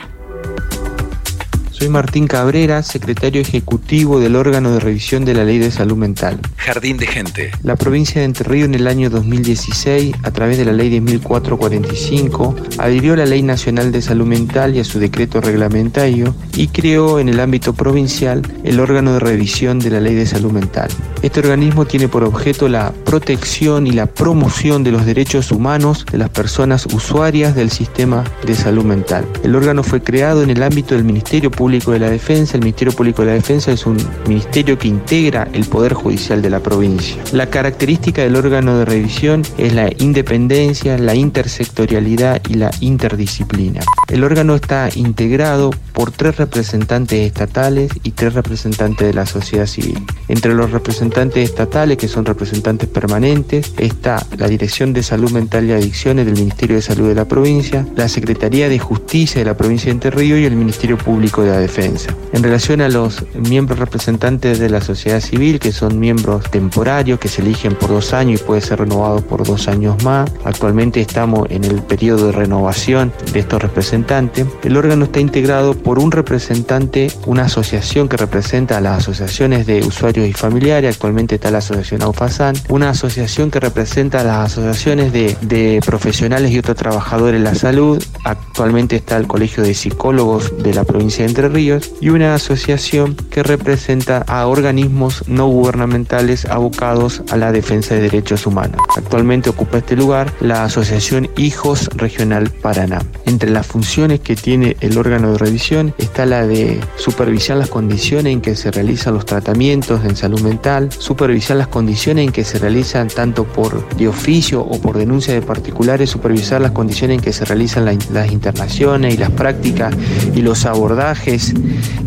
Soy 1.83 1.89
Martín 1.89 2.27
Cabrera, 2.27 2.81
secretario 2.81 3.41
ejecutivo 3.41 4.21
del 4.21 4.37
órgano 4.37 4.71
de 4.71 4.79
revisión 4.79 5.25
de 5.25 5.33
la 5.33 5.43
Ley 5.43 5.57
de 5.57 5.69
Salud 5.69 5.97
Mental. 5.97 6.39
Jardín 6.55 6.95
de 6.95 7.05
Gente. 7.05 7.51
La 7.61 7.75
provincia 7.75 8.21
de 8.21 8.25
Entre 8.25 8.47
Ríos 8.47 8.69
en 8.69 8.75
el 8.75 8.87
año 8.87 9.09
2016, 9.09 10.15
a 10.23 10.31
través 10.31 10.57
de 10.57 10.63
la 10.63 10.71
Ley 10.71 10.89
10445, 10.89 12.55
adhirió 12.77 13.15
a 13.15 13.17
la 13.17 13.25
Ley 13.25 13.41
Nacional 13.41 13.91
de 13.91 14.01
Salud 14.01 14.25
Mental 14.25 14.73
y 14.77 14.79
a 14.79 14.85
su 14.85 14.97
decreto 14.97 15.41
reglamentario 15.41 16.33
y 16.55 16.69
creó 16.69 17.19
en 17.19 17.27
el 17.27 17.41
ámbito 17.41 17.73
provincial 17.73 18.43
el 18.63 18.79
órgano 18.79 19.15
de 19.15 19.19
revisión 19.19 19.79
de 19.79 19.89
la 19.89 19.99
Ley 19.99 20.15
de 20.15 20.25
Salud 20.25 20.53
Mental. 20.53 20.87
Este 21.21 21.41
organismo 21.41 21.83
tiene 21.83 22.07
por 22.07 22.23
objeto 22.23 22.69
la 22.69 22.93
protección 23.03 23.87
y 23.87 23.91
la 23.91 24.05
promoción 24.05 24.85
de 24.85 24.91
los 24.93 25.05
derechos 25.05 25.51
humanos 25.51 26.05
de 26.09 26.17
las 26.17 26.29
personas 26.29 26.85
usuarias 26.85 27.55
del 27.55 27.71
sistema 27.71 28.23
de 28.45 28.55
salud 28.55 28.85
mental. 28.85 29.27
El 29.43 29.53
órgano 29.57 29.83
fue 29.83 30.01
creado 30.01 30.43
en 30.43 30.49
el 30.49 30.63
ámbito 30.63 30.95
del 30.95 31.03
Ministerio 31.03 31.51
Público 31.51 31.72
de 31.73 31.99
la 31.99 32.09
Defensa. 32.09 32.55
El 32.55 32.63
Ministerio 32.63 32.93
Público 32.93 33.23
de 33.23 33.29
la 33.29 33.33
Defensa 33.33 33.71
es 33.71 33.87
un 33.87 33.97
ministerio 34.27 34.77
que 34.77 34.87
integra 34.87 35.47
el 35.53 35.65
Poder 35.65 35.93
Judicial 35.93 36.41
de 36.41 36.51
la 36.51 36.59
provincia. 36.59 37.21
La 37.31 37.49
característica 37.49 38.21
del 38.21 38.35
órgano 38.35 38.77
de 38.77 38.85
revisión 38.85 39.41
es 39.57 39.73
la 39.73 39.89
independencia, 39.97 40.99
la 40.99 41.15
intersectorialidad 41.15 42.41
y 42.47 42.55
la 42.55 42.69
interdisciplina. 42.79 43.81
El 44.07 44.23
órgano 44.23 44.53
está 44.53 44.89
integrado 44.93 45.71
por 45.93 46.11
tres 46.11 46.37
representantes 46.37 47.19
estatales 47.27 47.91
y 48.03 48.11
tres 48.11 48.33
representantes 48.33 49.07
de 49.07 49.13
la 49.13 49.25
sociedad 49.25 49.67
civil. 49.67 50.03
Entre 50.27 50.53
los 50.53 50.71
representantes 50.71 51.49
estatales, 51.49 51.97
que 51.97 52.07
son 52.07 52.25
representantes 52.25 52.89
permanentes, 52.89 53.73
está 53.77 54.25
la 54.37 54.47
Dirección 54.47 54.93
de 54.93 55.03
Salud 55.03 55.31
Mental 55.31 55.65
y 55.65 55.71
Adicciones 55.71 56.25
del 56.25 56.35
Ministerio 56.35 56.75
de 56.75 56.81
Salud 56.81 57.07
de 57.07 57.15
la 57.15 57.25
provincia, 57.25 57.85
la 57.95 58.09
Secretaría 58.09 58.69
de 58.69 58.79
Justicia 58.79 59.39
de 59.39 59.45
la 59.45 59.55
provincia 59.55 59.85
de 59.85 59.91
Entre 59.91 60.11
Ríos 60.11 60.39
y 60.39 60.45
el 60.45 60.55
Ministerio 60.55 60.97
Público 60.97 61.43
de 61.43 61.49
la 61.49 61.59
Defensa. 61.59 62.15
En 62.33 62.43
relación 62.43 62.81
a 62.81 62.89
los 62.89 63.23
miembros 63.35 63.79
representantes 63.79 64.59
de 64.59 64.69
la 64.69 64.81
sociedad 64.81 65.19
civil, 65.21 65.59
que 65.59 65.71
son 65.71 65.99
miembros 65.99 66.49
temporarios, 66.49 67.19
que 67.19 67.27
se 67.27 67.41
eligen 67.41 67.75
por 67.75 67.89
dos 67.89 68.13
años 68.13 68.41
y 68.41 68.43
puede 68.43 68.61
ser 68.61 68.79
renovado 68.79 69.21
por 69.21 69.45
dos 69.45 69.67
años 69.67 70.03
más, 70.03 70.31
actualmente 70.43 71.01
estamos 71.01 71.47
en 71.51 71.63
el 71.63 71.81
periodo 71.83 72.27
de 72.27 72.31
renovación 72.31 73.11
de 73.31 73.39
estos 73.39 73.61
representantes, 73.61 74.47
el 74.63 74.77
órgano 74.77 75.05
está 75.05 75.19
integrado 75.19 75.73
por 75.83 75.99
un 75.99 76.11
representante, 76.11 77.11
una 77.25 77.43
asociación 77.43 78.07
que 78.07 78.17
representa 78.17 78.77
a 78.77 78.81
las 78.81 78.99
asociaciones 78.99 79.65
de 79.65 79.81
usuarios 79.81 80.27
y 80.27 80.33
familiares, 80.33 80.95
actualmente 80.95 81.35
está 81.35 81.51
la 81.51 81.57
asociación 81.59 82.01
AUFASAN, 82.03 82.55
una 82.69 82.89
asociación 82.89 83.51
que 83.51 83.59
representa 83.59 84.21
a 84.21 84.23
las 84.23 84.51
asociaciones 84.51 85.11
de, 85.11 85.35
de 85.41 85.81
profesionales 85.85 86.51
y 86.51 86.59
otros 86.59 86.77
trabajadores 86.77 87.41
de 87.41 87.43
la 87.43 87.55
salud, 87.55 88.01
actualmente 88.23 88.95
está 88.95 89.17
el 89.17 89.27
Colegio 89.27 89.63
de 89.63 89.73
Psicólogos 89.73 90.63
de 90.63 90.73
la 90.73 90.83
provincia 90.83 91.23
de 91.23 91.29
Entre 91.29 91.49
Ríos, 91.49 91.91
y 91.99 92.09
una 92.09 92.35
asociación 92.35 93.15
que 93.15 93.43
representa 93.43 94.19
a 94.27 94.47
organismos 94.47 95.27
no 95.27 95.47
gubernamentales 95.47 96.45
abocados 96.45 97.21
a 97.31 97.37
la 97.37 97.51
defensa 97.51 97.95
de 97.95 98.01
derechos 98.01 98.45
humanos. 98.45 98.81
Actualmente 98.95 99.49
ocupa 99.49 99.79
este 99.79 99.95
lugar 99.95 100.31
la 100.39 100.63
Asociación 100.63 101.29
Hijos 101.37 101.89
Regional 101.95 102.49
Paraná. 102.49 103.01
Entre 103.25 103.49
las 103.49 103.67
funciones 103.67 104.19
que 104.19 104.35
tiene 104.35 104.77
el 104.79 104.97
órgano 104.97 105.31
de 105.31 105.37
revisión 105.37 105.72
está 105.97 106.25
la 106.27 106.45
de 106.45 106.79
supervisar 106.97 107.57
las 107.57 107.69
condiciones 107.69 108.31
en 108.33 108.41
que 108.41 108.55
se 108.55 108.69
realizan 108.69 109.15
los 109.15 109.25
tratamientos 109.25 110.05
en 110.05 110.15
salud 110.15 110.39
mental, 110.41 110.91
supervisar 110.91 111.57
las 111.57 111.67
condiciones 111.67 112.25
en 112.27 112.31
que 112.31 112.43
se 112.43 112.59
realizan 112.59 113.07
tanto 113.07 113.43
por 113.45 113.87
de 113.97 114.07
oficio 114.07 114.61
o 114.61 114.79
por 114.79 114.97
denuncia 114.97 115.33
de 115.33 115.41
particulares, 115.41 116.11
supervisar 116.11 116.61
las 116.61 116.71
condiciones 116.71 117.15
en 117.17 117.23
que 117.23 117.33
se 117.33 117.43
realizan 117.45 117.85
la- 117.85 117.97
las 118.11 118.31
internaciones 118.31 119.15
y 119.15 119.17
las 119.17 119.31
prácticas 119.31 119.95
y 120.35 120.41
los 120.41 120.65
abordajes 120.65 121.53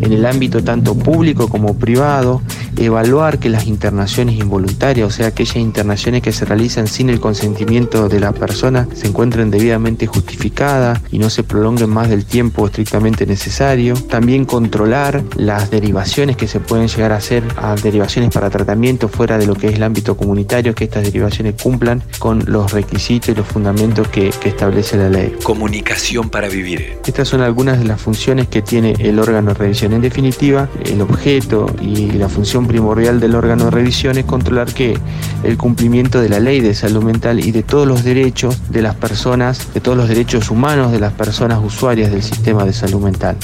en 0.01 0.13
el 0.13 0.25
ámbito 0.25 0.63
tanto 0.63 0.95
público 0.95 1.49
como 1.49 1.73
privado, 1.77 2.41
evaluar 2.77 3.39
que 3.39 3.49
las 3.49 3.67
internaciones 3.67 4.35
involuntarias, 4.35 5.07
o 5.07 5.11
sea, 5.11 5.27
aquellas 5.27 5.57
internaciones 5.57 6.21
que 6.21 6.31
se 6.31 6.45
realizan 6.45 6.87
sin 6.87 7.09
el 7.09 7.19
consentimiento 7.19 8.09
de 8.09 8.19
la 8.19 8.31
persona, 8.31 8.87
se 8.93 9.07
encuentren 9.07 9.51
debidamente 9.51 10.07
justificadas 10.07 11.01
y 11.11 11.19
no 11.19 11.29
se 11.29 11.43
prolonguen 11.43 11.89
más 11.89 12.09
del 12.09 12.25
tiempo 12.25 12.65
estrictamente 12.65 13.25
necesario. 13.25 13.95
También 13.95 14.45
controlar 14.45 15.23
las 15.35 15.69
derivaciones 15.71 16.37
que 16.37 16.47
se 16.47 16.59
pueden 16.59 16.87
llegar 16.87 17.11
a 17.11 17.17
hacer 17.17 17.43
a 17.57 17.75
derivaciones 17.75 18.33
para 18.33 18.49
tratamiento 18.49 19.07
fuera 19.09 19.37
de 19.37 19.47
lo 19.47 19.55
que 19.55 19.67
es 19.67 19.75
el 19.75 19.83
ámbito 19.83 20.15
comunitario, 20.17 20.75
que 20.75 20.85
estas 20.85 21.03
derivaciones 21.03 21.55
cumplan 21.61 22.03
con 22.19 22.43
los 22.47 22.71
requisitos 22.71 23.29
y 23.29 23.35
los 23.35 23.47
fundamentos 23.47 24.07
que, 24.09 24.29
que 24.29 24.49
establece 24.49 24.97
la 24.97 25.09
ley. 25.09 25.35
Comunicación 25.43 26.29
para 26.29 26.47
vivir. 26.49 26.97
Estas 27.05 27.27
son 27.27 27.41
algunas 27.41 27.79
de 27.79 27.85
las 27.85 28.01
funciones 28.01 28.47
que 28.47 28.61
tiene 28.61 28.95
el 28.99 29.19
órgano 29.19 29.53
de 29.53 29.59
revisión. 29.59 29.93
En 29.93 30.01
definitiva, 30.01 30.69
el 30.85 31.01
objeto 31.01 31.67
y 31.81 32.11
la 32.11 32.29
función 32.29 32.66
primordial 32.67 33.19
del 33.19 33.35
órgano 33.35 33.65
de 33.65 33.71
revisión 33.71 34.17
es 34.17 34.25
controlar 34.25 34.73
que 34.73 34.97
el 35.43 35.57
cumplimiento 35.57 36.21
de 36.21 36.29
la 36.29 36.39
ley 36.39 36.59
de 36.59 36.75
salud 36.75 37.03
mental 37.03 37.43
y 37.43 37.51
de 37.51 37.63
todos 37.63 37.87
los 37.87 38.03
derechos 38.03 38.69
de 38.69 38.81
las 38.81 38.95
personas, 38.95 39.73
de 39.73 39.81
todos 39.81 39.97
los 39.97 40.09
derechos 40.09 40.51
humanos 40.51 40.91
de 40.91 40.99
las 40.99 41.13
personas 41.13 41.59
usuarias 41.63 42.11
del 42.11 42.23
sistema 42.23 42.65
de 42.65 42.73
salud 42.73 43.01
mental. 43.01 43.37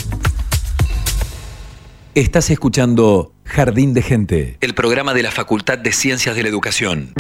Estás 2.16 2.52
escuchando 2.52 3.34
Jardín 3.46 3.94
de 3.94 4.02
Gente, 4.02 4.58
el 4.62 4.76
programa 4.76 5.14
de 5.14 5.24
la 5.24 5.32
Facultad 5.32 5.80
de 5.80 5.92
Ciencias 5.92 6.36
de 6.36 6.44
la 6.44 6.50
Educación. 6.50 7.14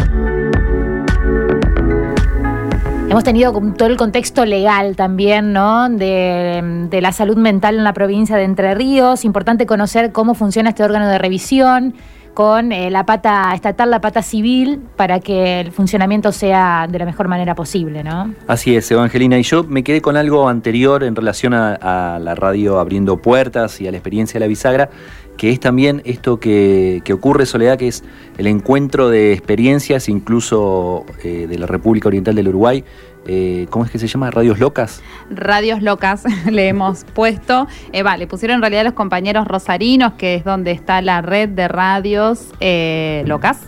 Hemos 3.14 3.24
tenido 3.24 3.54
todo 3.78 3.90
el 3.90 3.96
contexto 3.96 4.44
legal 4.44 4.96
también, 4.96 5.54
¿no? 5.54 5.88
De, 5.88 7.00
la 7.00 7.12
salud 7.12 7.38
mental 7.38 7.76
en 7.76 7.84
la 7.84 7.94
provincia 7.94 8.36
de 8.38 8.44
Entre 8.44 8.74
Ríos. 8.74 9.24
Importante 9.24 9.68
conocer 9.68 10.12
cómo 10.12 10.34
funciona 10.34 10.70
este 10.70 10.84
órgano 10.84 11.08
de 11.08 11.20
revisión 11.20 11.94
con 12.34 12.72
eh, 12.72 12.90
la 12.90 13.06
pata 13.06 13.54
estatal, 13.54 13.92
la 13.92 14.02
pata 14.02 14.24
civil, 14.24 14.82
para 14.96 15.20
que 15.20 15.60
el 15.60 15.72
funcionamiento 15.72 16.32
sea 16.32 16.88
de 16.90 16.98
la 16.98 17.06
mejor 17.06 17.28
manera 17.28 17.54
posible, 17.54 18.04
¿no? 18.04 18.34
Así 18.48 18.76
es, 18.76 18.90
Evangelina. 18.90 19.38
Y 19.38 19.44
yo 19.44 19.64
me 19.64 19.84
quedé 19.84 20.02
con 20.02 20.18
algo 20.18 20.50
anterior 20.50 21.04
en 21.04 21.16
relación 21.16 21.54
a 21.54 22.18
la 22.20 22.34
radio 22.34 22.80
abriendo 22.80 23.18
puertas 23.18 23.80
y 23.80 23.88
a 23.88 23.92
la 23.92 23.98
experiencia 23.98 24.40
de 24.40 24.40
la 24.40 24.48
bisagra, 24.48 24.90
que 25.38 25.52
es 25.52 25.60
también 25.60 26.02
esto 26.06 26.40
que, 26.40 27.02
que 27.04 27.14
ocurre, 27.14 27.46
Soledad, 27.46 27.78
que 27.78 27.88
es 27.88 28.04
el 28.38 28.48
encuentro 28.48 29.10
de 29.10 29.34
experiencias, 29.34 30.10
incluso 30.10 31.06
eh, 31.24 31.48
de 31.48 31.58
la 31.58 31.68
República 31.68 32.08
Oriental 32.08 32.36
del 32.36 32.50
Uruguay. 32.50 32.84
Eh, 33.26 33.68
¿Cómo 33.70 33.86
es 33.86 33.92
que 33.92 34.00
se 34.00 34.08
llama? 34.08 34.32
¿Radios 34.32 34.60
Locas? 34.60 35.02
Radios 35.30 35.82
Locas 35.82 36.24
le 36.52 36.68
hemos 36.68 37.06
puesto. 37.06 37.68
Eh, 37.92 38.04
vale, 38.04 38.28
pusieron 38.28 38.56
en 38.56 38.62
realidad 38.62 38.84
los 38.84 38.94
compañeros 38.94 39.48
rosarinos, 39.48 40.14
que 40.14 40.36
es 40.36 40.44
donde 40.44 40.72
está 40.72 41.02
la 41.02 41.22
red 41.22 41.50
de 41.50 41.68
radios 41.68 42.52
eh, 42.60 43.24
locas 43.26 43.60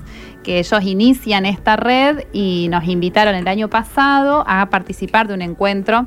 que 0.44 0.60
ellos 0.60 0.84
inician 0.84 1.48
esta 1.48 1.76
red 1.76 2.26
y 2.32 2.68
nos 2.70 2.88
invitaron 2.88 3.34
el 3.34 3.48
año 3.48 3.68
pasado 3.68 4.44
a 4.46 4.70
participar 4.70 5.28
de 5.28 5.34
un 5.34 5.42
encuentro 5.42 6.06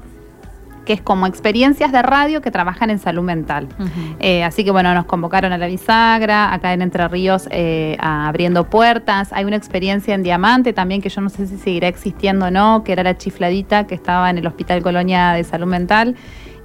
que 0.89 0.95
es 0.95 1.03
como 1.03 1.27
experiencias 1.27 1.93
de 1.93 2.01
radio 2.01 2.41
que 2.41 2.51
trabajan 2.51 2.89
en 2.89 2.99
salud 2.99 3.23
mental. 3.23 3.69
Eh, 4.21 4.43
así 4.43 4.65
que 4.65 4.71
bueno, 4.71 4.95
nos 4.95 5.05
convocaron 5.05 5.53
a 5.53 5.59
la 5.59 5.67
bisagra, 5.67 6.51
acá 6.51 6.73
en 6.73 6.81
Entre 6.81 7.07
Ríos, 7.09 7.47
eh, 7.51 7.99
a 8.01 8.27
abriendo 8.27 8.65
puertas. 8.71 9.31
Hay 9.35 9.45
una 9.45 9.57
experiencia 9.57 10.15
en 10.15 10.23
Diamante 10.23 10.73
también 10.73 11.03
que 11.03 11.11
yo 11.11 11.21
no 11.21 11.29
sé 11.29 11.47
si 11.47 11.59
seguirá 11.59 11.89
existiendo 11.89 12.47
o 12.47 12.51
no, 12.51 12.85
que 12.85 12.93
era 12.93 13.03
la 13.03 13.19
chifladita 13.19 13.87
que 13.87 13.95
estaba 13.95 14.31
en 14.31 14.39
el 14.39 14.47
Hospital 14.47 14.83
Colonia 14.83 15.33
de 15.33 15.45
Salud 15.45 15.67
Mental. 15.67 16.17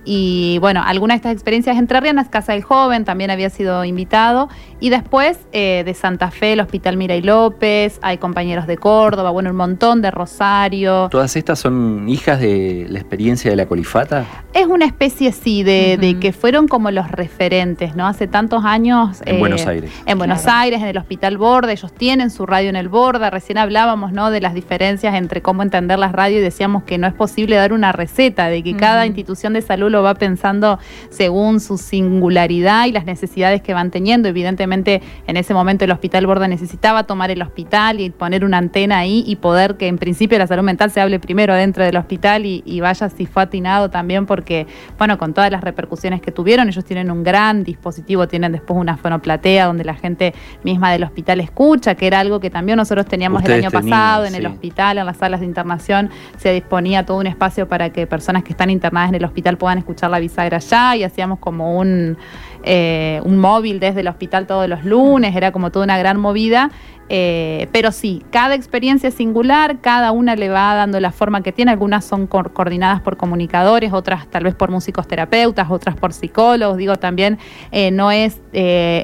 Y 0.06 0.58
bueno, 0.60 0.82
alguna 0.86 1.13
de 1.13 1.18
estas 1.18 1.34
experiencias 1.34 1.77
entrerrianas, 1.77 2.30
Casa 2.30 2.53
del 2.53 2.63
Joven 2.63 3.03
también 3.03 3.30
había 3.30 3.50
sido 3.50 3.84
invitado. 3.84 4.48
Y 4.84 4.90
después 4.90 5.40
eh, 5.54 5.84
de 5.86 5.94
Santa 5.94 6.30
Fe, 6.30 6.52
el 6.52 6.60
Hospital 6.60 6.98
Miray 6.98 7.22
López, 7.22 8.00
hay 8.02 8.18
compañeros 8.18 8.68
de 8.68 8.75
Córdoba, 8.75 9.30
bueno, 9.30 9.50
un 9.52 9.56
montón 9.56 10.02
de 10.02 10.12
Rosario. 10.12 11.08
¿Todas 11.10 11.38
estas 11.38 11.60
son 11.60 12.10
hijas 12.10 12.42
de 12.42 12.88
la 12.90 13.00
experiencia 13.00 13.50
de 13.50 13.56
la 13.56 13.66
colifata? 13.66 14.25
Es 14.54 14.68
una 14.68 14.84
especie, 14.84 15.32
sí, 15.32 15.63
de, 15.63 15.96
de 15.96 16.20
que 16.20 16.34
fueron 16.34 16.68
como 16.68 16.92
los 16.92 17.10
referentes, 17.10 17.96
¿no? 17.96 18.06
Hace 18.06 18.28
tantos 18.28 18.66
años. 18.66 19.22
En 19.25 19.40
Buenos 19.40 19.66
Aires. 19.66 19.90
En 20.06 20.18
Buenos 20.18 20.42
Claro. 20.42 20.60
Aires, 20.60 20.82
en 20.82 20.88
el 20.90 20.98
Hospital 20.98 21.38
Borda, 21.38 21.72
ellos 21.72 21.94
tienen 21.94 22.30
su 22.30 22.46
radio 22.46 22.68
en 22.68 22.75
el 22.75 22.90
Borda. 22.90 23.30
Recién 23.30 23.60
hablábamos, 23.60 24.12
¿no? 24.12 24.32
De 24.32 24.42
las 24.42 24.54
diferencias 24.54 25.16
entre 25.16 25.42
cómo 25.42 25.63
entender 25.63 25.98
las 25.98 26.12
radios 26.12 26.42
y 26.42 26.44
decíamos 26.44 26.84
que 26.84 26.98
no 26.98 27.08
es 27.08 27.13
posible 27.13 27.56
dar 27.56 27.72
una 27.72 27.94
receta, 27.94 28.50
de 28.50 28.62
que 28.62 28.75
cada 28.75 29.06
institución 29.06 29.54
de 29.54 29.62
salud 29.62 29.90
lo 29.90 30.04
va 30.04 30.16
pensando 30.16 30.78
según 31.10 31.62
su 31.62 31.78
singularidad 31.78 32.88
y 32.88 32.92
las 32.92 33.06
necesidades 33.06 33.62
que 33.62 33.74
van 33.74 33.90
teniendo. 33.90 34.28
Evidentemente, 34.28 34.73
en 34.74 35.38
ese 35.38 35.53
momento 35.53 35.86
el 35.86 35.92
Hospital 35.92 36.25
Borda 36.25 36.48
necesitaba 36.48 37.03
tomar 37.03 37.32
el 37.32 37.42
hospital 37.42 38.00
y 38.00 38.10
poner 38.10 38.44
una 38.44 38.58
antena 38.58 39.00
ahí 39.00 39.24
y 39.25 39.36
poder 39.36 39.77
que 39.77 39.88
en 39.88 39.98
principio 39.98 40.38
la 40.38 40.48
salud 40.48 40.63
mental 40.63 40.92
se 40.92 41.01
hable 41.01 41.20
primero 41.20 41.53
dentro 41.53 41.84
del 41.84 41.98
hospital 41.98 42.46
y, 42.46 42.63
y 42.65 42.80
vaya 42.80 43.10
si 43.10 43.25
fue 43.25 43.44
atinado 43.44 43.89
también 43.89 44.25
porque, 44.25 44.68
bueno, 44.98 45.18
con 45.18 45.34
todas 45.34 45.51
las 45.51 45.63
repercusiones 45.63 46.22
que 46.22 46.32
tuvieron, 46.32 46.68
ellos 46.68 46.86
tienen 46.86 47.12
un 47.12 47.24
gran 47.24 47.63
dispositivo, 47.63 48.27
tienen 48.27 48.51
después 48.51 48.80
una 48.80 48.98
fonoplatea 48.98 49.65
donde 49.65 49.84
la 49.84 49.96
gente 49.96 50.34
misma 50.63 50.92
del 50.92 51.03
hospital 51.03 51.39
escucha, 51.39 51.96
que 51.96 52.08
era 52.08 52.20
algo 52.20 52.39
que 52.39 52.50
también 52.50 52.77
nosotros 52.77 53.06
teníamos 53.06 53.42
Ustedes 53.42 53.60
el 53.60 53.65
año 53.65 53.72
tenían, 53.72 53.89
pasado 53.89 54.25
en 54.25 54.36
el 54.36 54.46
hospital, 54.46 54.98
en 54.98 55.06
las 55.06 55.18
salas 55.18 55.39
de 55.39 55.46
internación, 55.46 56.10
se 56.38 56.51
disponía 56.53 57.06
todo 57.06 57.18
un 57.18 57.27
espacio 57.27 57.68
para 57.68 57.89
que 57.92 58.08
personas 58.08 58.44
que 58.44 58.51
están 58.51 58.70
internadas 58.70 59.10
en 59.10 59.15
el 59.15 59.25
hospital 59.25 59.58
puedan 59.58 59.77
escuchar 59.77 60.10
la 60.10 60.20
bisagra 60.20 60.60
ya 60.60 60.96
y 60.96 61.03
hacíamos 61.03 61.39
como 61.39 61.77
un, 61.77 62.18
eh, 62.63 63.22
un 63.24 63.38
móvil 63.39 63.79
desde 63.79 64.01
el 64.01 64.08
hospital 64.08 64.48
todos 64.48 64.67
los 64.67 64.84
lunes, 64.84 65.36
era 65.36 65.51
como 65.51 65.72
toda 65.72 65.86
una 65.86 65.98
gran 65.98 66.20
movida. 66.20 66.72
Eh, 67.10 67.67
pero 67.72 67.91
sí, 67.91 68.24
cada 68.32 68.55
experiencia 68.55 69.10
es 69.10 69.15
singular, 69.15 69.82
cada 69.82 70.12
una 70.12 70.36
le 70.36 70.50
va 70.50 70.74
dando 70.74 71.00
la 71.00 71.12
forma 71.12 71.41
que 71.41 71.51
tiene. 71.51 71.72
Algunas 71.72 72.05
son 72.05 72.27
coordinadas 72.27 73.01
por 73.01 73.17
comunicadores, 73.17 73.91
otras 73.93 74.27
tal 74.27 74.46
vez 74.46 74.55
por 74.55 74.72
músicos 74.72 75.08
terapeutas, 75.08 75.70
otras 75.70 75.96
por 75.96 76.13
psicólogos. 76.13 76.77
Digo, 76.77 76.96
también 76.96 77.38
eh, 77.72 77.91
no 77.91 78.12
es 78.12 78.41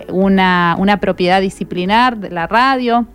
una, 0.07 0.75
una 0.79 0.99
propiedad 0.99 1.41
disciplinar 1.41 2.17
de 2.17 2.29
la 2.29 2.47
radio. 2.47 3.05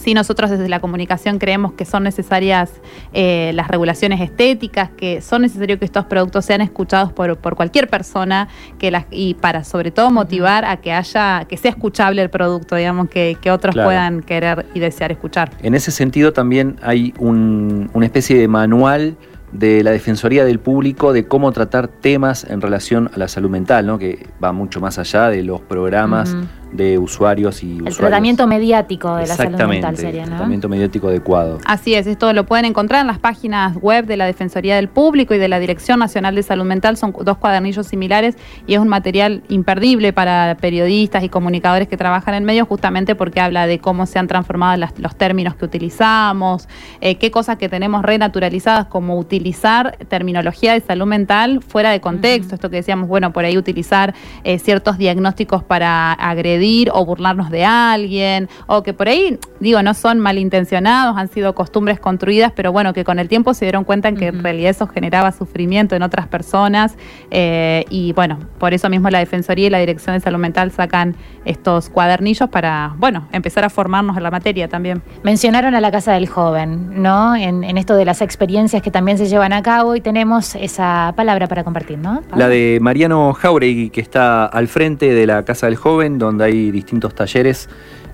Sí, 0.00 0.14
nosotros 0.14 0.48
desde 0.48 0.66
la 0.68 0.80
comunicación 0.80 1.38
creemos 1.38 1.74
que 1.74 1.84
son 1.84 2.04
necesarias 2.04 2.70
eh, 3.12 3.52
las 3.54 3.68
regulaciones 3.68 4.18
estéticas, 4.22 4.88
que 4.96 5.20
son 5.20 5.42
necesarios 5.42 5.78
que 5.78 5.84
estos 5.84 6.06
productos 6.06 6.46
sean 6.46 6.62
escuchados 6.62 7.12
por, 7.12 7.36
por 7.36 7.54
cualquier 7.54 7.86
persona 7.88 8.48
que 8.78 8.90
las, 8.90 9.04
y 9.10 9.34
para 9.34 9.62
sobre 9.62 9.90
todo 9.90 10.10
motivar 10.10 10.64
a 10.64 10.78
que 10.78 10.92
haya, 10.92 11.44
que 11.46 11.58
sea 11.58 11.70
escuchable 11.72 12.22
el 12.22 12.30
producto, 12.30 12.76
digamos, 12.76 13.10
que, 13.10 13.36
que 13.42 13.50
otros 13.50 13.74
Claro. 13.74 13.88
puedan 13.88 14.22
querer 14.22 14.64
y 14.72 14.80
desear 14.80 15.12
escuchar. 15.12 15.50
En 15.62 15.74
ese 15.74 15.90
sentido 15.90 16.32
también 16.32 16.76
hay 16.82 17.12
un- 17.18 17.90
una 17.92 18.06
especie 18.06 18.38
de 18.38 18.48
manual 18.48 19.16
de 19.52 19.82
la 19.82 19.90
Defensoría 19.90 20.44
del 20.44 20.60
Público 20.60 21.12
de 21.12 21.26
cómo 21.26 21.50
tratar 21.52 21.88
temas 21.88 22.44
en 22.48 22.60
relación 22.60 23.10
a 23.14 23.18
la 23.18 23.26
salud 23.28 23.50
mental, 23.50 23.84
¿no? 23.84 23.98
que 23.98 24.26
va 24.42 24.52
mucho 24.52 24.80
más 24.80 24.98
allá 24.98 25.28
de 25.28 25.42
los 25.42 25.60
programas. 25.60 26.34
De 26.72 26.98
usuarios 26.98 27.62
y 27.62 27.66
El 27.66 27.72
usuarios. 27.78 27.96
tratamiento 27.98 28.46
mediático 28.46 29.16
de 29.16 29.26
la 29.26 29.34
salud 29.34 29.58
mental 29.64 29.96
sería, 29.96 30.22
¿no? 30.22 30.28
tratamiento 30.36 30.68
mediático 30.68 31.08
adecuado. 31.08 31.58
Así 31.64 31.94
es, 31.94 32.06
esto 32.06 32.32
lo 32.32 32.46
pueden 32.46 32.64
encontrar 32.64 33.00
en 33.00 33.06
las 33.08 33.18
páginas 33.18 33.76
web 33.76 34.06
de 34.06 34.16
la 34.16 34.26
Defensoría 34.26 34.76
del 34.76 34.88
Público 34.88 35.34
y 35.34 35.38
de 35.38 35.48
la 35.48 35.58
Dirección 35.58 35.98
Nacional 35.98 36.34
de 36.34 36.42
Salud 36.42 36.64
Mental. 36.64 36.96
Son 36.96 37.12
dos 37.24 37.38
cuadernillos 37.38 37.86
similares 37.88 38.36
y 38.66 38.74
es 38.74 38.80
un 38.80 38.88
material 38.88 39.42
imperdible 39.48 40.12
para 40.12 40.56
periodistas 40.60 41.24
y 41.24 41.28
comunicadores 41.28 41.88
que 41.88 41.96
trabajan 41.96 42.34
en 42.34 42.44
medios 42.44 42.68
justamente 42.68 43.14
porque 43.14 43.40
habla 43.40 43.66
de 43.66 43.78
cómo 43.80 44.06
se 44.06 44.18
han 44.18 44.28
transformado 44.28 44.76
las- 44.76 44.98
los 44.98 45.16
términos 45.16 45.56
que 45.56 45.64
utilizamos, 45.64 46.68
eh, 47.00 47.16
qué 47.16 47.30
cosas 47.30 47.56
que 47.56 47.68
tenemos 47.68 48.02
renaturalizadas 48.04 48.86
como 48.86 49.18
utilizar 49.18 49.96
terminología 50.08 50.72
de 50.74 50.80
salud 50.80 51.06
mental 51.06 51.60
fuera 51.66 51.90
de 51.90 52.00
contexto. 52.00 52.54
Esto 52.54 52.70
que 52.70 52.76
decíamos, 52.76 53.08
bueno, 53.08 53.32
por 53.32 53.44
ahí 53.44 53.58
utilizar 53.58 54.14
eh, 54.44 54.58
ciertos 54.58 54.98
diagnósticos 54.98 55.64
para 55.64 56.12
agredir 56.12 56.59
o 56.92 57.04
burlarnos 57.04 57.50
de 57.50 57.64
alguien, 57.64 58.48
o 58.66 58.82
que 58.82 58.92
por 58.92 59.08
ahí, 59.08 59.38
digo, 59.60 59.82
no 59.82 59.94
son 59.94 60.18
malintencionados, 60.20 61.16
han 61.16 61.28
sido 61.28 61.54
costumbres 61.54 62.00
construidas, 62.00 62.52
pero 62.54 62.72
bueno, 62.72 62.92
que 62.92 63.04
con 63.04 63.18
el 63.18 63.28
tiempo 63.28 63.54
se 63.54 63.64
dieron 63.64 63.84
cuenta 63.84 64.08
en 64.08 64.16
que 64.16 64.28
en 64.28 64.42
realidad 64.42 64.70
eso 64.70 64.86
generaba 64.86 65.32
sufrimiento 65.32 65.96
en 65.96 66.02
otras 66.02 66.26
personas. 66.26 66.96
eh, 67.30 67.84
y 67.90 68.12
bueno, 68.12 68.38
por 68.58 68.74
eso 68.74 68.88
mismo 68.88 69.10
la 69.10 69.18
Defensoría 69.18 69.66
y 69.66 69.70
la 69.70 69.78
Dirección 69.78 70.14
de 70.14 70.20
Salud 70.20 70.38
Mental 70.38 70.70
sacan 70.70 71.14
estos 71.44 71.88
cuadernillos 71.88 72.48
para, 72.50 72.94
bueno, 72.98 73.28
empezar 73.32 73.64
a 73.64 73.70
formarnos 73.70 74.16
en 74.16 74.22
la 74.22 74.30
materia 74.30 74.68
también. 74.68 75.02
Mencionaron 75.22 75.74
a 75.74 75.80
la 75.80 75.90
Casa 75.90 76.12
del 76.12 76.28
Joven, 76.28 77.02
¿no? 77.02 77.34
En, 77.34 77.64
en 77.64 77.78
esto 77.78 77.96
de 77.96 78.04
las 78.04 78.20
experiencias 78.20 78.82
que 78.82 78.90
también 78.90 79.18
se 79.18 79.26
llevan 79.26 79.52
a 79.52 79.62
cabo 79.62 79.96
y 79.96 80.00
tenemos 80.00 80.54
esa 80.54 81.12
palabra 81.16 81.46
para 81.46 81.64
compartir, 81.64 81.98
¿no? 81.98 82.22
La 82.34 82.48
de 82.48 82.78
Mariano 82.80 83.32
Jauregui, 83.32 83.90
que 83.90 84.00
está 84.00 84.44
al 84.46 84.68
frente 84.68 85.14
de 85.14 85.26
la 85.26 85.44
Casa 85.44 85.66
del 85.66 85.76
Joven, 85.76 86.18
donde 86.18 86.44
hay 86.44 86.49
distintos 86.52 87.14
talleres, 87.14 87.68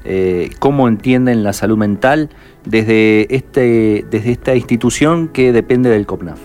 eh, 0.04 0.50
cómo 0.58 0.88
entienden 0.88 1.42
la 1.42 1.52
salud 1.52 1.76
mental 1.76 2.30
desde, 2.64 3.34
este, 3.34 4.04
desde 4.10 4.32
esta 4.32 4.54
institución 4.54 5.28
que 5.28 5.52
depende 5.52 5.90
del 5.90 6.06
COPNAF. 6.06 6.38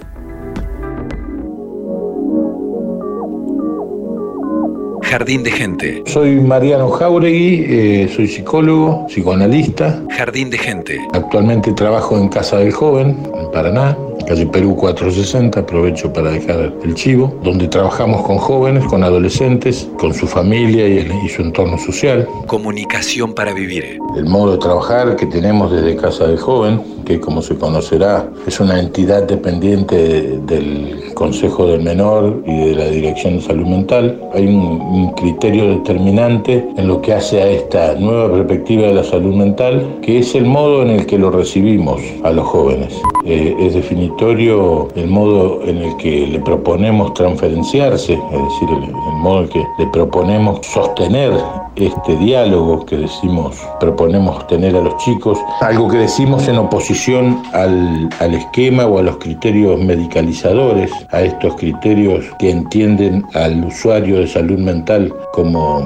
Jardín 5.12 5.44
de 5.44 5.52
gente. 5.52 6.04
Soy 6.06 6.40
Mariano 6.40 6.90
Jauregui, 6.90 7.66
eh, 7.68 8.10
soy 8.16 8.30
psicólogo, 8.30 9.08
psicoanalista. 9.08 10.02
Jardín 10.10 10.50
de 10.50 10.58
gente. 10.58 10.98
Actualmente 11.12 11.74
trabajo 11.74 12.18
en 12.18 12.30
Casa 12.30 12.60
del 12.60 12.72
Joven, 12.72 13.18
en 13.38 13.52
Paraná, 13.52 13.98
calle 14.26 14.46
Perú 14.48 14.76
460, 14.76 15.60
aprovecho 15.60 16.12
para 16.14 16.32
dejar 16.32 16.74
el 16.84 16.94
chivo, 16.96 17.34
donde 17.44 17.68
trabajamos 17.68 18.22
con 18.26 18.38
jóvenes, 18.38 18.84
con 18.86 19.04
adolescentes, 19.04 19.90
con 20.00 20.14
su 20.14 20.28
familia 20.28 20.88
y, 20.88 20.98
el- 21.00 21.12
y 21.26 21.30
su 21.30 21.42
entorno 21.42 21.78
social. 21.78 22.28
Comunicación 22.48 23.34
para 23.34 23.54
vivir. 23.54 23.98
El 24.16 24.26
modo 24.26 24.54
de 24.54 24.58
trabajar 24.60 25.16
que 25.16 25.26
tenemos 25.26 25.72
desde 25.72 25.96
Casa 25.96 26.28
del 26.28 26.38
Joven, 26.38 26.82
que 27.12 27.20
como 27.20 27.42
se 27.42 27.56
conocerá 27.56 28.30
es 28.48 28.60
una 28.60 28.80
entidad 28.80 29.24
dependiente 29.24 29.96
de- 29.98 30.38
del 30.40 31.14
Consejo 31.14 31.68
del 31.68 31.82
Menor 31.82 32.42
y 32.48 32.58
de 32.70 32.76
la 32.76 32.86
Dirección 32.86 33.36
de 33.38 33.42
Salud 33.42 33.68
Mental, 33.68 34.20
hay 34.34 34.48
un, 34.48 34.56
un 34.82 35.12
criterio 35.12 35.68
determinante 35.70 36.66
en 36.78 36.88
lo 36.88 37.02
que 37.02 37.14
hace 37.14 37.42
a 37.42 37.48
esta 37.48 37.96
nueva 37.96 38.32
perspectiva 38.32 38.88
de 38.88 38.94
la 38.94 39.04
salud 39.04 39.36
mental, 39.36 40.00
que 40.02 40.20
es 40.20 40.34
el 40.36 40.46
modo 40.46 40.82
en 40.84 40.90
el 40.92 41.06
que 41.06 41.18
lo 41.18 41.30
recibimos 41.32 42.00
a 42.24 42.32
los 42.32 42.46
jóvenes. 42.48 42.94
Eh, 43.26 43.56
es 43.60 43.74
definitorio 43.74 44.88
el 44.96 45.08
modo 45.08 45.62
en 45.66 45.78
el 45.80 45.96
que 45.98 46.28
le 46.28 46.40
proponemos 46.40 47.14
transferenciarse, 47.14 48.14
es 48.14 48.20
decir, 48.20 48.70
el, 48.78 48.84
el 48.90 49.18
modo 49.22 49.40
en 49.40 49.44
el 49.46 49.50
que 49.50 49.64
le 49.80 49.88
proponemos 49.88 50.60
sostener 50.66 51.32
este 51.76 52.16
diálogo 52.18 52.86
que 52.86 52.98
decimos, 52.98 53.58
proponemos 53.80 54.46
tener 54.48 54.76
a 54.76 54.82
los 54.82 54.98
chicos, 54.98 55.40
algo 55.62 55.88
que 55.88 55.98
decimos 55.98 56.48
en 56.48 56.58
oposición 56.58 57.42
al, 57.54 58.10
al 58.20 58.34
esquema 58.34 58.86
o 58.86 59.00
a 59.00 59.04
los 59.04 59.18
criterios 59.18 59.80
medicalizadores, 59.80 60.92
a 61.12 61.22
estos 61.22 61.56
criterios 61.56 62.26
que 62.40 62.52
entienden 62.52 63.26
al 63.34 63.64
usuario 63.64 64.20
de 64.20 64.28
salud 64.28 64.60
mental 64.60 65.14
como, 65.34 65.82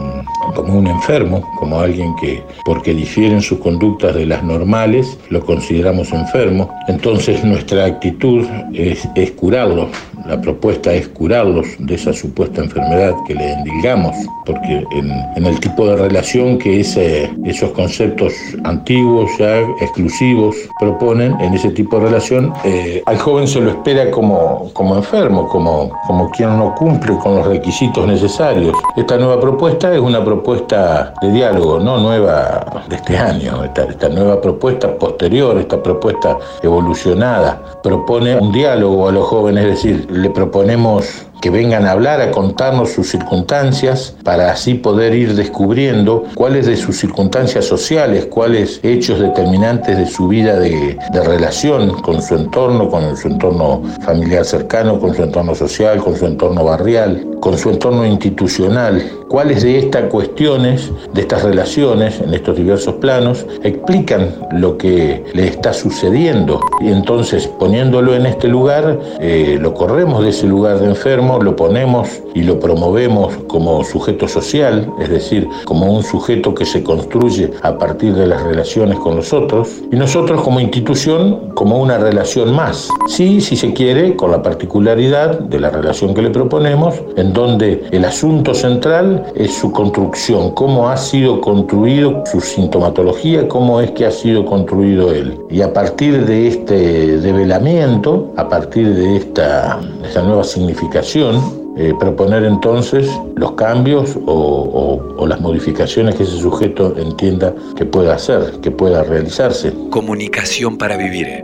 como 0.56 0.80
un 0.80 0.88
enfermo, 0.88 1.42
como 1.60 1.80
alguien 1.80 2.16
que, 2.16 2.44
porque 2.66 2.94
difieren 2.94 3.42
sus 3.42 3.60
conductas 3.60 4.16
de 4.16 4.26
las 4.26 4.44
normales, 4.44 5.18
lo 5.30 5.46
consideramos 5.46 6.12
enfermo. 6.12 6.70
Entonces 6.88 7.44
nuestra 7.44 7.86
actitud 7.86 8.46
es, 8.74 9.08
es 9.16 9.32
curarlos, 9.32 9.90
la 10.28 10.42
propuesta 10.42 10.94
es 10.94 11.08
curarlos 11.10 11.68
de 11.80 11.96
esa 11.96 12.14
supuesta 12.14 12.62
enfermedad 12.62 13.14
que 13.28 13.36
le 13.36 13.54
endilgamos, 13.54 14.16
porque 14.46 14.84
en, 14.92 15.46
el 15.46 15.60
tipo 15.60 15.88
de 15.88 15.96
relación 15.96 16.58
que 16.58 16.80
esos 16.80 17.72
conceptos 17.72 18.34
antiguos, 18.64 19.30
ya 19.38 19.60
exclusivos, 19.82 20.56
proponen, 20.80 21.40
en 21.40 21.54
ese 21.54 21.70
tipo 21.70 22.00
de 22.00 22.08
relación, 22.08 22.54
eh, 22.64 23.04
al 23.06 23.18
joven 23.18 23.48
se 23.48 23.62
lo 23.62 23.70
espera 23.70 24.10
como, 24.10 24.70
como 24.74 24.96
enfermo, 24.96 25.48
como, 25.48 25.92
como 26.08 26.30
quien 26.32 26.58
no 26.58 26.74
cumple 26.76 27.16
con 27.18 27.36
los 27.36 27.48
requisitos 27.48 28.08
necesarios. 28.08 28.76
Esta 28.98 29.18
nueva 29.18 29.40
propuesta 29.40 29.94
es 29.94 30.00
una 30.00 30.24
propuesta 30.24 31.14
de 31.22 31.32
diálogo, 31.32 31.80
no 31.80 32.00
nueva 32.00 32.84
de 32.90 32.96
este 32.96 33.18
año, 33.18 33.64
esta, 33.64 33.84
esta 33.84 34.10
nueva 34.10 34.42
propuesta 34.42 34.98
posterior, 34.98 35.58
esta 35.58 35.82
propuesta 35.82 36.38
evolucionada, 36.64 37.62
propone 37.84 38.36
un 38.36 38.52
diálogo 38.52 39.08
a 39.08 39.12
los 39.12 39.26
jóvenes, 39.26 39.66
es 39.66 39.70
decir, 39.72 40.15
le 40.16 40.30
proponemos 40.30 41.26
que 41.42 41.50
vengan 41.50 41.86
a 41.86 41.92
hablar, 41.92 42.22
a 42.22 42.32
contarnos 42.32 42.92
sus 42.92 43.10
circunstancias, 43.10 44.16
para 44.24 44.52
así 44.52 44.76
poder 44.76 45.14
ir 45.14 45.36
descubriendo 45.36 46.24
cuáles 46.36 46.66
de 46.66 46.78
sus 46.78 46.98
circunstancias 46.98 47.66
sociales, 47.66 48.26
cuáles 48.26 48.80
hechos 48.84 49.20
determinantes 49.20 49.98
de 49.98 50.06
su 50.08 50.28
vida 50.28 50.60
de, 50.60 50.98
relación 51.24 52.02
con 52.02 52.22
su 52.22 52.36
entorno, 52.36 52.90
con 52.90 53.16
su 53.18 53.28
entorno 53.28 53.82
familiar 54.02 54.46
cercano, 54.46 55.00
con 55.00 55.16
su 55.16 55.24
entorno 55.24 55.56
social, 55.56 56.04
con 56.04 56.16
su 56.16 56.26
entorno 56.26 56.64
barrial, 56.64 57.26
con 57.40 57.58
su 57.58 57.70
entorno 57.70 58.06
institucional, 58.06 59.04
cuáles 59.28 59.64
de 59.64 59.80
estas 59.80 60.10
cuestiones, 60.10 60.92
de 61.14 61.22
estas 61.22 61.44
relaciones 61.44 62.20
en 62.22 62.34
estos 62.34 62.56
diversos 62.56 62.96
planos, 62.96 63.46
explican 63.64 64.30
lo 64.52 64.78
que 64.78 65.24
le 65.34 65.48
está 65.48 65.74
sucediendo. 65.74 66.60
Y 66.82 66.90
entonces, 66.90 67.48
poniéndolo 67.60 68.16
en 68.16 68.26
este 68.26 68.48
lugar, 68.48 69.00
eh, 69.20 69.58
lo 69.60 69.74
corremos 69.74 70.24
de 70.24 70.30
ese 70.30 70.48
lugar 70.48 70.80
de 70.80 70.88
enfermo, 70.88 71.25
lo 71.26 71.56
ponemos 71.56 72.08
y 72.34 72.44
lo 72.44 72.60
promovemos 72.60 73.34
como 73.48 73.84
sujeto 73.84 74.28
social, 74.28 74.92
es 75.00 75.10
decir, 75.10 75.48
como 75.66 75.92
un 75.92 76.04
sujeto 76.04 76.54
que 76.54 76.66
se 76.66 76.84
construye 76.84 77.52
a 77.64 77.78
partir 77.78 78.14
de 78.14 78.28
las 78.28 78.44
relaciones 78.44 79.00
con 79.00 79.16
los 79.16 79.34
otros, 79.34 79.70
y 79.92 79.96
nosotros 79.96 80.42
como 80.42 80.60
institución 80.60 81.52
como 81.56 81.80
una 81.80 81.98
relación 81.98 82.54
más. 82.54 82.88
Sí, 83.08 83.42
si 83.42 83.56
se 83.56 83.74
quiere, 83.74 84.16
con 84.16 84.32
la 84.32 84.42
particularidad 84.42 85.40
de 85.40 85.60
la 85.60 85.70
relación 85.70 86.14
que 86.14 86.22
le 86.22 86.30
proponemos, 86.30 86.96
en 87.18 87.34
donde 87.34 87.84
el 87.92 88.06
asunto 88.06 88.54
central 88.54 89.26
es 89.36 89.54
su 89.54 89.72
construcción, 89.72 90.52
cómo 90.52 90.90
ha 90.90 90.98
sido 90.98 91.42
construido 91.42 92.24
su 92.32 92.42
sintomatología, 92.42 93.48
cómo 93.48 93.82
es 93.82 93.92
que 93.92 94.06
ha 94.06 94.12
sido 94.12 94.46
construido 94.46 95.12
él. 95.12 95.38
Y 95.50 95.62
a 95.62 95.74
partir 95.74 96.26
de 96.26 96.48
este 96.48 97.18
develamiento, 97.20 98.34
a 98.38 98.48
partir 98.48 98.94
de 98.94 99.18
esta, 99.18 99.80
de 100.02 100.08
esta 100.08 100.22
nueva 100.22 100.44
significación, 100.44 101.15
eh, 101.78 101.94
proponer 102.00 102.44
entonces 102.44 103.10
los 103.36 103.54
cambios 103.54 104.18
o, 104.26 104.32
o- 104.34 105.16
o 105.18 105.28
las 105.28 105.40
modificaciones 105.40 106.16
que 106.16 106.24
ese 106.24 106.38
sujeto 106.38 106.96
entienda 106.98 107.54
que 107.78 107.86
pueda 107.86 108.16
hacer, 108.16 108.60
que 108.62 108.72
pueda 108.72 109.04
realizarse. 109.04 109.74
Comunicación 109.90 110.78
para 110.78 110.98
vivir. 110.98 111.44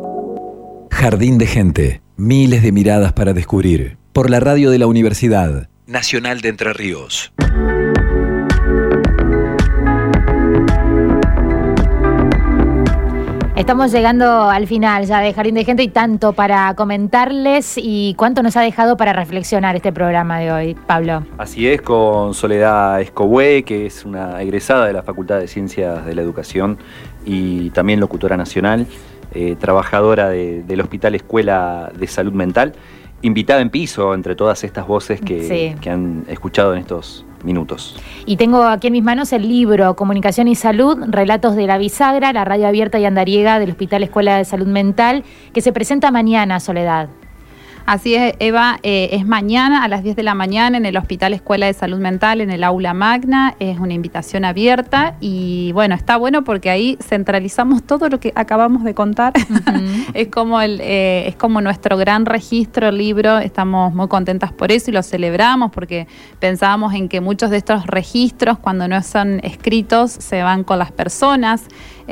Jardín 0.91 1.37
de 1.37 1.45
gente. 1.47 2.01
Miles 2.17 2.61
de 2.63 2.71
miradas 2.71 3.13
para 3.13 3.33
descubrir. 3.33 3.97
Por 4.13 4.29
la 4.29 4.39
radio 4.39 4.69
de 4.71 4.77
la 4.79 4.87
Universidad 4.87 5.69
Nacional 5.87 6.41
de 6.41 6.49
Entre 6.49 6.73
Ríos. 6.73 7.31
Estamos 13.61 13.91
llegando 13.91 14.49
al 14.49 14.65
final 14.65 15.05
ya 15.05 15.19
de 15.19 15.33
Jardín 15.35 15.53
de 15.53 15.63
Gente 15.63 15.83
y 15.83 15.87
tanto 15.87 16.33
para 16.33 16.73
comentarles 16.73 17.75
y 17.77 18.15
cuánto 18.15 18.41
nos 18.41 18.57
ha 18.57 18.61
dejado 18.61 18.97
para 18.97 19.13
reflexionar 19.13 19.75
este 19.75 19.93
programa 19.93 20.39
de 20.39 20.51
hoy, 20.51 20.75
Pablo. 20.87 21.23
Así 21.37 21.67
es, 21.67 21.79
con 21.79 22.33
Soledad 22.33 22.99
Escobué, 23.01 23.61
que 23.63 23.85
es 23.85 24.03
una 24.03 24.41
egresada 24.41 24.87
de 24.87 24.93
la 24.93 25.03
Facultad 25.03 25.37
de 25.37 25.47
Ciencias 25.47 26.03
de 26.07 26.15
la 26.15 26.23
Educación 26.23 26.79
y 27.23 27.69
también 27.69 27.99
locutora 27.99 28.35
nacional, 28.35 28.87
eh, 29.31 29.55
trabajadora 29.59 30.27
de- 30.29 30.63
del 30.63 30.81
Hospital 30.81 31.13
Escuela 31.13 31.91
de 31.95 32.07
Salud 32.07 32.33
Mental, 32.33 32.73
invitada 33.21 33.61
en 33.61 33.69
piso 33.69 34.15
entre 34.15 34.35
todas 34.35 34.63
estas 34.63 34.87
voces 34.87 35.21
que, 35.21 35.43
Sí. 35.43 35.75
que 35.79 35.91
han 35.91 36.25
escuchado 36.27 36.73
en 36.73 36.79
estos 36.79 37.25
minutos. 37.43 37.95
Y 38.25 38.37
tengo 38.37 38.63
aquí 38.63 38.87
en 38.87 38.93
mis 38.93 39.03
manos 39.03 39.33
el 39.33 39.47
libro 39.47 39.95
Comunicación 39.95 40.47
y 40.47 40.55
Salud, 40.55 40.97
Relatos 41.07 41.55
de 41.55 41.67
la 41.67 41.77
Bisagra, 41.77 42.33
la 42.33 42.45
radio 42.45 42.67
abierta 42.67 42.99
y 42.99 43.05
andariega 43.05 43.59
del 43.59 43.71
Hospital 43.71 44.03
Escuela 44.03 44.37
de 44.37 44.45
Salud 44.45 44.67
Mental, 44.67 45.23
que 45.53 45.61
se 45.61 45.71
presenta 45.71 46.11
mañana, 46.11 46.59
Soledad. 46.59 47.09
Así 47.85 48.15
es, 48.15 48.35
Eva, 48.39 48.79
eh, 48.83 49.09
es 49.11 49.25
mañana 49.25 49.83
a 49.83 49.87
las 49.87 50.03
10 50.03 50.15
de 50.15 50.23
la 50.23 50.35
mañana 50.35 50.77
en 50.77 50.85
el 50.85 50.97
Hospital 50.97 51.33
Escuela 51.33 51.65
de 51.65 51.73
Salud 51.73 51.99
Mental, 51.99 52.41
en 52.41 52.51
el 52.51 52.63
aula 52.63 52.93
magna. 52.93 53.55
Es 53.59 53.79
una 53.79 53.93
invitación 53.93 54.45
abierta 54.45 55.15
y 55.19 55.71
bueno, 55.73 55.95
está 55.95 56.17
bueno 56.17 56.43
porque 56.43 56.69
ahí 56.69 56.97
centralizamos 57.01 57.83
todo 57.83 58.09
lo 58.09 58.19
que 58.19 58.31
acabamos 58.35 58.83
de 58.83 58.93
contar. 58.93 59.33
es, 60.13 60.27
como 60.27 60.61
el, 60.61 60.79
eh, 60.81 61.27
es 61.27 61.35
como 61.35 61.61
nuestro 61.61 61.97
gran 61.97 62.25
registro, 62.25 62.89
el 62.89 62.97
libro. 62.97 63.39
Estamos 63.39 63.93
muy 63.93 64.07
contentas 64.07 64.51
por 64.53 64.71
eso 64.71 64.91
y 64.91 64.93
lo 64.93 65.03
celebramos 65.03 65.71
porque 65.71 66.07
pensábamos 66.39 66.93
en 66.93 67.09
que 67.09 67.21
muchos 67.21 67.49
de 67.49 67.57
estos 67.57 67.87
registros, 67.87 68.59
cuando 68.59 68.87
no 68.87 69.01
son 69.01 69.39
escritos, 69.43 70.11
se 70.11 70.43
van 70.43 70.63
con 70.63 70.79
las 70.79 70.91
personas. 70.91 71.63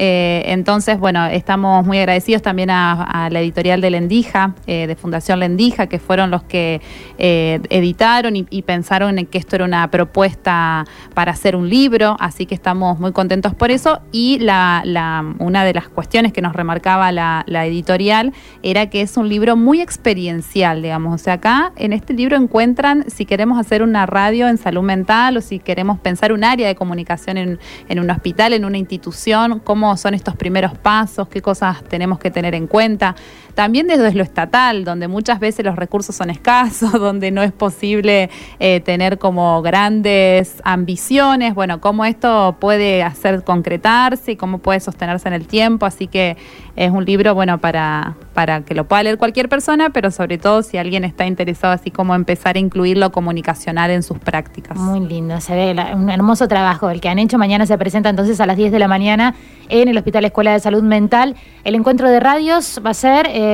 Eh, 0.02 0.44
entonces, 0.46 0.98
bueno, 0.98 1.26
estamos 1.26 1.86
muy 1.86 1.98
agradecidos 1.98 2.42
también 2.42 2.70
a, 2.70 3.28
la 3.30 3.42
editorial 3.42 3.82
de 3.82 3.90
Lendija, 3.90 4.56
eh, 4.66 4.88
de 4.88 4.96
Fundación 4.96 5.42
Lendija, 5.42 5.88
que 5.88 6.00
fueron 6.00 6.32
los 6.32 6.42
que 6.44 6.82
eh, 7.18 7.60
editaron 7.70 8.38
y, 8.38 8.62
pensaron 8.62 9.20
en 9.20 9.26
que 9.26 9.38
esto 9.38 9.58
era 9.58 9.66
una 9.66 9.90
propuesta 9.92 10.86
para 11.14 11.34
hacer 11.34 11.56
un 11.56 11.68
libro, 11.70 12.16
así 12.20 12.46
que 12.46 12.56
estamos 12.56 12.98
muy 13.00 13.12
contentos 13.12 13.54
por 13.56 13.72
eso. 13.72 14.00
Y 14.14 14.40
la, 14.40 14.84
la- 14.86 15.26
una 15.40 15.66
de 15.66 15.74
las 15.74 15.90
cuestiones 15.90 16.32
que 16.32 16.42
nos 16.42 16.54
remarcaba 16.54 17.12
la, 17.12 17.44
editorial 17.66 18.32
era 18.64 18.90
que 18.90 19.02
es 19.02 19.18
un 19.18 19.28
libro 19.28 19.58
muy 19.58 19.82
experiencial, 19.82 20.82
digamos. 20.82 21.14
O 21.14 21.18
sea, 21.18 21.34
acá 21.34 21.74
en 21.76 21.92
este 21.92 22.14
libro 22.14 22.38
encuentran 22.38 23.04
si 23.10 23.26
queremos 23.26 23.60
hacer 23.60 23.84
una 23.84 24.06
radio 24.06 24.48
en 24.48 24.58
salud 24.58 24.84
mental 24.84 25.36
o 25.36 25.42
si 25.42 25.60
queremos 25.60 26.00
pensar 26.00 26.32
un 26.32 26.46
área 26.46 26.68
de 26.68 26.76
comunicación 26.76 27.38
en 27.38 28.00
un 28.00 28.10
hospital, 28.10 28.54
en 28.54 28.64
una 28.64 28.78
institución, 28.78 29.60
cómo 29.60 29.89
son 29.98 30.14
estos 30.14 30.36
primeros 30.36 30.78
pasos, 30.78 31.28
qué 31.28 31.42
cosas 31.42 31.84
tenemos 31.84 32.20
que 32.20 32.32
tener 32.32 32.56
en 32.56 32.68
cuenta. 32.68 33.16
También 33.60 33.88
desde 33.88 34.14
lo 34.14 34.24
estatal, 34.24 34.86
donde 34.86 35.10
muchas 35.10 35.42
veces 35.42 35.66
los 35.66 35.76
recursos 35.76 36.16
son 36.16 36.30
escasos, 36.30 36.94
donde 36.98 37.30
no 37.30 37.44
es 37.44 37.52
posible 37.52 38.30
eh, 38.58 38.80
tener 38.80 39.18
como 39.18 39.62
grandes 39.62 40.62
ambiciones, 40.64 41.54
bueno, 41.56 41.82
cómo 41.82 42.06
esto 42.06 42.56
puede 42.58 43.04
hacer 43.04 43.44
concretarse 43.44 44.32
y 44.32 44.36
cómo 44.38 44.60
puede 44.60 44.80
sostenerse 44.80 45.28
en 45.28 45.34
el 45.34 45.46
tiempo. 45.46 45.86
Así 45.86 46.08
que 46.08 46.38
es 46.78 46.90
un 46.90 47.04
libro, 47.04 47.36
bueno, 47.36 47.58
para, 47.58 48.16
para 48.34 48.62
que 48.62 48.74
lo 48.74 48.86
pueda 48.86 49.04
leer 49.04 49.18
cualquier 49.18 49.50
persona, 49.50 49.90
pero 49.90 50.12
sobre 50.12 50.38
todo 50.38 50.64
si 50.64 50.78
alguien 50.78 51.04
está 51.04 51.26
interesado 51.26 51.74
así 51.74 51.92
como 51.92 52.16
empezar 52.16 52.56
a 52.56 52.60
incluir 52.60 52.98
lo 52.98 53.12
comunicacional 53.12 53.92
en 53.92 54.04
sus 54.04 54.18
prácticas. 54.20 54.78
Muy 54.78 55.02
lindo, 55.02 55.42
se 55.42 55.54
ve 55.54 55.76
un 55.94 56.10
hermoso 56.10 56.48
trabajo 56.48 56.90
el 56.90 57.02
que 57.02 57.10
han 57.10 57.20
hecho. 57.20 57.38
Mañana 57.38 57.66
se 57.66 57.78
presenta 57.78 58.08
entonces 58.08 58.40
a 58.40 58.46
las 58.46 58.56
10 58.56 58.72
de 58.72 58.80
la 58.80 58.88
mañana 58.88 59.36
en 59.68 59.90
el 59.90 59.98
Hospital 59.98 60.24
Escuela 60.24 60.54
de 60.54 60.62
Salud 60.62 60.84
Mental. 60.84 61.36
El 61.66 61.76
encuentro 61.76 62.10
de 62.10 62.22
radios 62.22 62.82
va 62.86 62.92
a 62.92 62.94
ser, 62.94 63.28
eh, 63.28 63.49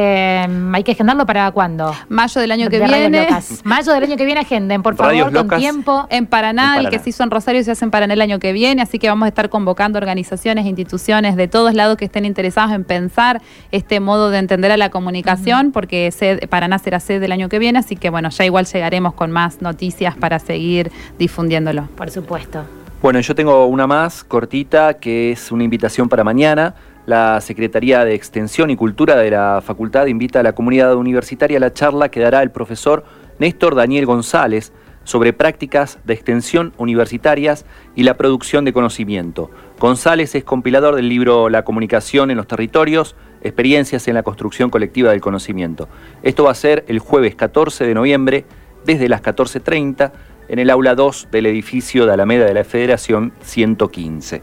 hay 0.74 0.84
que 0.84 0.92
agendarlo 0.92 1.26
para 1.26 1.50
cuándo? 1.52 1.94
Mayo 2.10 2.42
del 2.42 2.52
año 2.52 2.70
que 2.70 2.80
De 2.80 2.86
viene. 2.88 3.24
locas. 3.24 3.62
Mayo 3.64 3.92
del 3.94 4.04
año 4.04 4.18
que 4.18 4.26
viene 4.26 4.42
agenden, 4.42 4.82
por 4.84 4.96
favor, 4.96 5.32
con 5.34 5.50
tiempo. 5.60 6.08
En 6.10 6.26
Paraná, 6.28 6.76
En 6.80 6.86
el 6.86 6.90
que 6.92 7.00
se 7.00 7.10
hizo 7.10 7.24
en 7.24 7.32
Rosario 7.32 7.64
se 7.64 7.72
hace 7.72 7.86
en 7.86 7.92
Paraná 7.92 8.14
el 8.14 8.22
año 8.22 8.40
que 8.40 8.54
viene, 8.54 8.82
así 8.82 9.00
que 9.00 9.08
vamos 9.10 9.26
a 9.26 9.30
estar 9.30 9.50
convocando 9.50 9.98
organizaciones, 9.98 10.66
instituciones 10.66 11.36
de 11.36 11.48
todos 11.48 11.74
lados 11.74 11.98
que 11.98 12.06
estén 12.06 12.26
interesados 12.26 12.72
en 12.74 12.84
pensar 12.84 13.42
este 13.72 14.00
modo 14.00 14.30
de 14.30 14.40
entender 14.40 14.72
a 14.72 14.78
la 14.78 14.90
comunicación, 14.90 15.72
porque 15.72 16.12
sed- 16.12 16.48
Paraná 16.50 16.78
será 16.80 17.00
sede 17.00 17.20
del 17.20 17.32
año 17.32 17.50
que 17.50 17.60
viene, 17.60 17.80
así 17.80 17.96
que 17.96 18.10
bueno, 18.10 18.30
ya 18.30 18.46
igual 18.46 18.66
llegaremos 18.66 19.14
con 19.14 19.32
más 19.32 19.62
noticias 19.62 20.16
para 20.16 20.40
seguir 20.40 20.92
difundiéndolo. 21.20 21.88
Por 21.96 22.10
supuesto. 22.12 22.64
Bueno, 23.02 23.20
yo 23.20 23.36
tengo 23.36 23.66
una 23.68 23.86
más 23.86 24.24
cortita 24.24 24.96
que 24.96 25.32
es 25.32 25.52
una 25.52 25.64
invitación 25.64 26.10
para 26.10 26.24
mañana. 26.24 26.74
La 27.06 27.40
Secretaría 27.40 28.04
de 28.04 28.16
Extensión 28.16 28.72
y 28.72 28.76
Cultura 28.76 29.16
de 29.16 29.30
la 29.30 29.62
Facultad 29.64 30.08
invita 30.08 30.40
a 30.40 30.44
la 30.44 30.54
comunidad 30.54 30.96
universitaria 30.96 31.58
a 31.58 31.60
la 31.60 31.74
charla 31.74 32.10
que 32.10 32.20
dará 32.20 32.42
el 32.42 32.50
profesor 32.50 33.04
Néstor 33.38 33.76
Daniel 33.76 34.08
González 34.08 34.74
sobre 35.04 35.32
prácticas 35.32 36.00
de 36.04 36.16
extensión 36.16 36.74
universitarias 36.80 37.66
y 37.96 38.04
la 38.04 38.18
producción 38.18 38.66
de 38.66 38.74
conocimiento. 38.74 39.52
González 39.80 40.34
es 40.34 40.44
compilador 40.44 40.96
del 40.96 41.08
libro 41.08 41.48
La 41.50 41.64
comunicación 41.64 42.32
en 42.32 42.38
los 42.38 42.48
territorios, 42.48 43.16
experiencias 43.44 44.08
en 44.08 44.16
la 44.16 44.24
construcción 44.24 44.72
colectiva 44.72 45.12
del 45.12 45.22
conocimiento. 45.22 45.88
Esto 46.24 46.46
va 46.46 46.52
a 46.52 46.56
ser 46.56 46.86
el 46.88 46.98
jueves 46.98 47.36
14 47.36 47.86
de 47.86 47.94
noviembre 47.94 48.46
desde 48.84 49.10
las 49.10 49.22
14.30 49.22 50.12
en 50.48 50.58
el 50.60 50.72
aula 50.72 50.96
2 50.96 51.28
del 51.32 51.46
edificio 51.46 52.08
de 52.08 52.14
Alameda 52.14 52.46
de 52.46 52.54
la 52.56 52.64
Federación 52.64 53.34
115. 53.42 54.42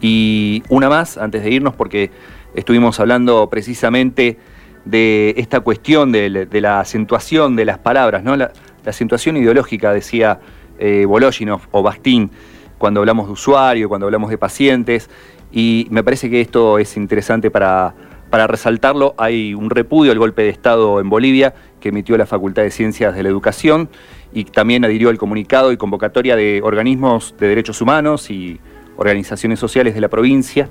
Y 0.00 0.62
una 0.68 0.88
más, 0.88 1.18
antes 1.18 1.42
de 1.42 1.50
irnos, 1.50 1.74
porque 1.74 2.10
estuvimos 2.54 2.98
hablando 3.00 3.48
precisamente 3.48 4.38
de 4.84 5.34
esta 5.36 5.60
cuestión 5.60 6.10
de, 6.12 6.48
la 6.52 6.80
acentuación 6.80 7.56
de 7.56 7.64
las 7.64 7.78
palabras, 7.78 8.22
¿no? 8.22 8.36
La, 8.36 8.52
acentuación 8.86 9.36
ideológica, 9.36 9.92
decía 9.92 10.40
eh, 10.78 11.06
o 11.06 11.82
Bastín, 11.82 12.30
cuando 12.78 13.00
hablamos 13.00 13.26
de 13.26 13.32
usuario, 13.32 13.88
cuando 13.90 14.06
hablamos 14.06 14.30
de 14.30 14.38
pacientes, 14.38 15.10
y 15.52 15.86
me 15.90 16.02
parece 16.02 16.30
que 16.30 16.40
esto 16.40 16.78
es 16.78 16.96
interesante 16.96 17.50
para, 17.50 17.94
para 18.30 18.46
resaltarlo. 18.46 19.14
Hay 19.18 19.52
un 19.52 19.68
repudio 19.68 20.12
al 20.12 20.18
golpe 20.18 20.42
de 20.42 20.48
Estado 20.48 21.00
en 21.00 21.10
Bolivia 21.10 21.54
que 21.80 21.90
emitió 21.90 22.16
la 22.16 22.26
Facultad 22.26 22.62
de 22.62 22.70
Ciencias 22.70 23.14
de 23.14 23.22
la 23.22 23.28
Educación 23.28 23.90
y 24.32 24.44
también 24.44 24.84
adhirió 24.84 25.10
el 25.10 25.18
comunicado 25.18 25.72
y 25.72 25.76
convocatoria 25.76 26.36
de 26.36 26.60
organismos 26.62 27.34
de 27.38 27.48
derechos 27.48 27.80
humanos 27.80 28.30
y 28.30 28.60
organizaciones 29.00 29.58
sociales 29.58 29.94
de 29.94 30.00
la 30.00 30.08
provincia. 30.08 30.68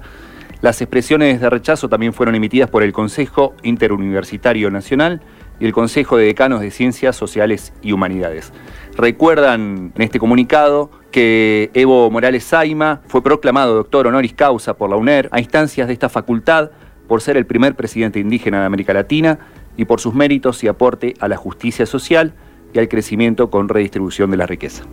Las 0.62 0.82
expresiones 0.82 1.42
de 1.42 1.50
rechazo 1.50 1.90
también 1.90 2.14
fueron 2.14 2.36
emitidas 2.36 2.70
por 2.70 2.84
el 2.84 2.94
Consejo 2.94 3.56
Interuniversitario 3.64 4.70
Nacional 4.70 5.22
y 5.60 5.66
el 5.66 5.74
Consejo 5.74 6.16
de 6.16 6.26
Decanos 6.26 6.62
de 6.62 6.70
Ciencias 6.72 7.16
Sociales 7.16 7.74
y 7.82 7.92
Humanidades. 7.92 8.54
Recuerdan 8.96 9.94
en 9.96 10.02
este 10.02 10.20
comunicado 10.20 10.92
que 11.12 11.72
Evo 11.74 12.10
Morales 12.12 12.44
Saima 12.44 13.02
fue 13.08 13.24
proclamado 13.24 13.74
doctor 13.74 14.06
honoris 14.06 14.34
causa 14.34 14.76
por 14.76 14.90
la 14.90 14.96
UNER 14.96 15.28
a 15.32 15.40
instancias 15.40 15.88
de 15.88 15.94
esta 15.94 16.10
facultad 16.10 16.72
por 17.08 17.22
ser 17.22 17.36
el 17.36 17.48
primer 17.48 17.76
presidente 17.76 18.20
indígena 18.20 18.60
de 18.60 18.66
América 18.68 18.94
Latina 18.94 19.40
y 19.76 19.86
por 19.86 20.00
sus 20.00 20.14
méritos 20.14 20.64
y 20.64 20.68
aporte 20.68 21.16
a 21.20 21.28
la 21.28 21.38
justicia 21.38 21.88
social 21.88 22.34
y 22.74 22.80
al 22.80 22.88
crecimiento 22.88 23.50
con 23.50 23.70
redistribución 23.70 24.30
de 24.30 24.38
la 24.38 24.46
riqueza. 24.46 24.84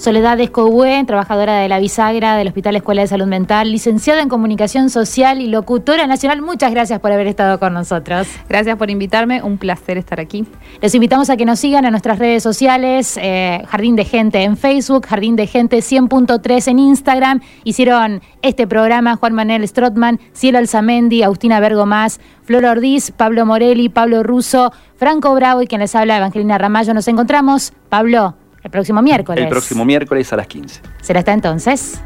Soledad 0.00 0.40
Escobué, 0.40 1.04
trabajadora 1.04 1.58
de 1.58 1.68
la 1.68 1.78
Bisagra 1.78 2.34
del 2.38 2.48
Hospital 2.48 2.74
Escuela 2.74 3.02
de 3.02 3.08
Salud 3.08 3.26
Mental, 3.26 3.70
licenciada 3.70 4.22
en 4.22 4.30
Comunicación 4.30 4.88
Social 4.88 5.42
y 5.42 5.46
locutora 5.46 6.06
nacional. 6.06 6.40
Muchas 6.40 6.70
gracias 6.70 7.00
por 7.00 7.12
haber 7.12 7.26
estado 7.26 7.58
con 7.58 7.74
nosotros. 7.74 8.26
Gracias 8.48 8.78
por 8.78 8.88
invitarme, 8.88 9.42
un 9.42 9.58
placer 9.58 9.98
estar 9.98 10.18
aquí. 10.18 10.46
Les 10.80 10.94
invitamos 10.94 11.28
a 11.28 11.36
que 11.36 11.44
nos 11.44 11.58
sigan 11.58 11.84
en 11.84 11.90
nuestras 11.90 12.18
redes 12.18 12.42
sociales, 12.42 13.18
eh, 13.20 13.62
Jardín 13.68 13.94
de 13.94 14.06
Gente 14.06 14.42
en 14.42 14.56
Facebook, 14.56 15.04
Jardín 15.06 15.36
de 15.36 15.46
Gente 15.46 15.76
100.3 15.80 16.68
en 16.68 16.78
Instagram. 16.78 17.40
Hicieron 17.64 18.22
este 18.40 18.66
programa 18.66 19.16
Juan 19.16 19.34
Manuel 19.34 19.68
Strotman, 19.68 20.18
Cielo 20.32 20.56
Alzamendi, 20.56 21.22
Agustina 21.22 21.60
Bergomás, 21.60 22.20
Flor 22.42 22.64
Ordiz, 22.64 23.10
Pablo 23.10 23.44
Morelli, 23.44 23.90
Pablo 23.90 24.22
Russo, 24.22 24.72
Franco 24.96 25.34
Bravo 25.34 25.60
y 25.60 25.66
quien 25.66 25.82
les 25.82 25.94
habla, 25.94 26.16
Evangelina 26.16 26.56
Ramallo. 26.56 26.94
Nos 26.94 27.06
encontramos, 27.06 27.74
Pablo, 27.90 28.34
el 28.62 28.70
próximo 28.70 29.02
miércoles. 29.02 29.44
El 29.44 29.50
próximo 29.50 29.84
miércoles 29.84 30.32
a 30.32 30.36
las 30.36 30.46
15. 30.46 30.80
Será 31.00 31.20
hasta 31.20 31.32
entonces. 31.32 32.00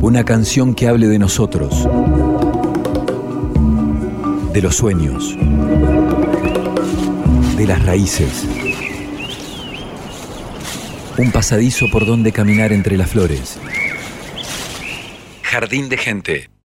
Una 0.00 0.24
canción 0.24 0.74
que 0.74 0.86
hable 0.86 1.08
de 1.08 1.18
nosotros, 1.18 1.88
de 4.52 4.62
los 4.62 4.76
sueños, 4.76 5.36
de 7.56 7.66
las 7.66 7.84
raíces. 7.84 8.46
Un 11.16 11.32
pasadizo 11.32 11.86
por 11.90 12.06
donde 12.06 12.32
caminar 12.32 12.72
entre 12.72 12.96
las 12.96 13.10
flores. 13.10 13.58
Jardín 15.42 15.88
de 15.88 15.96
gente. 15.96 16.53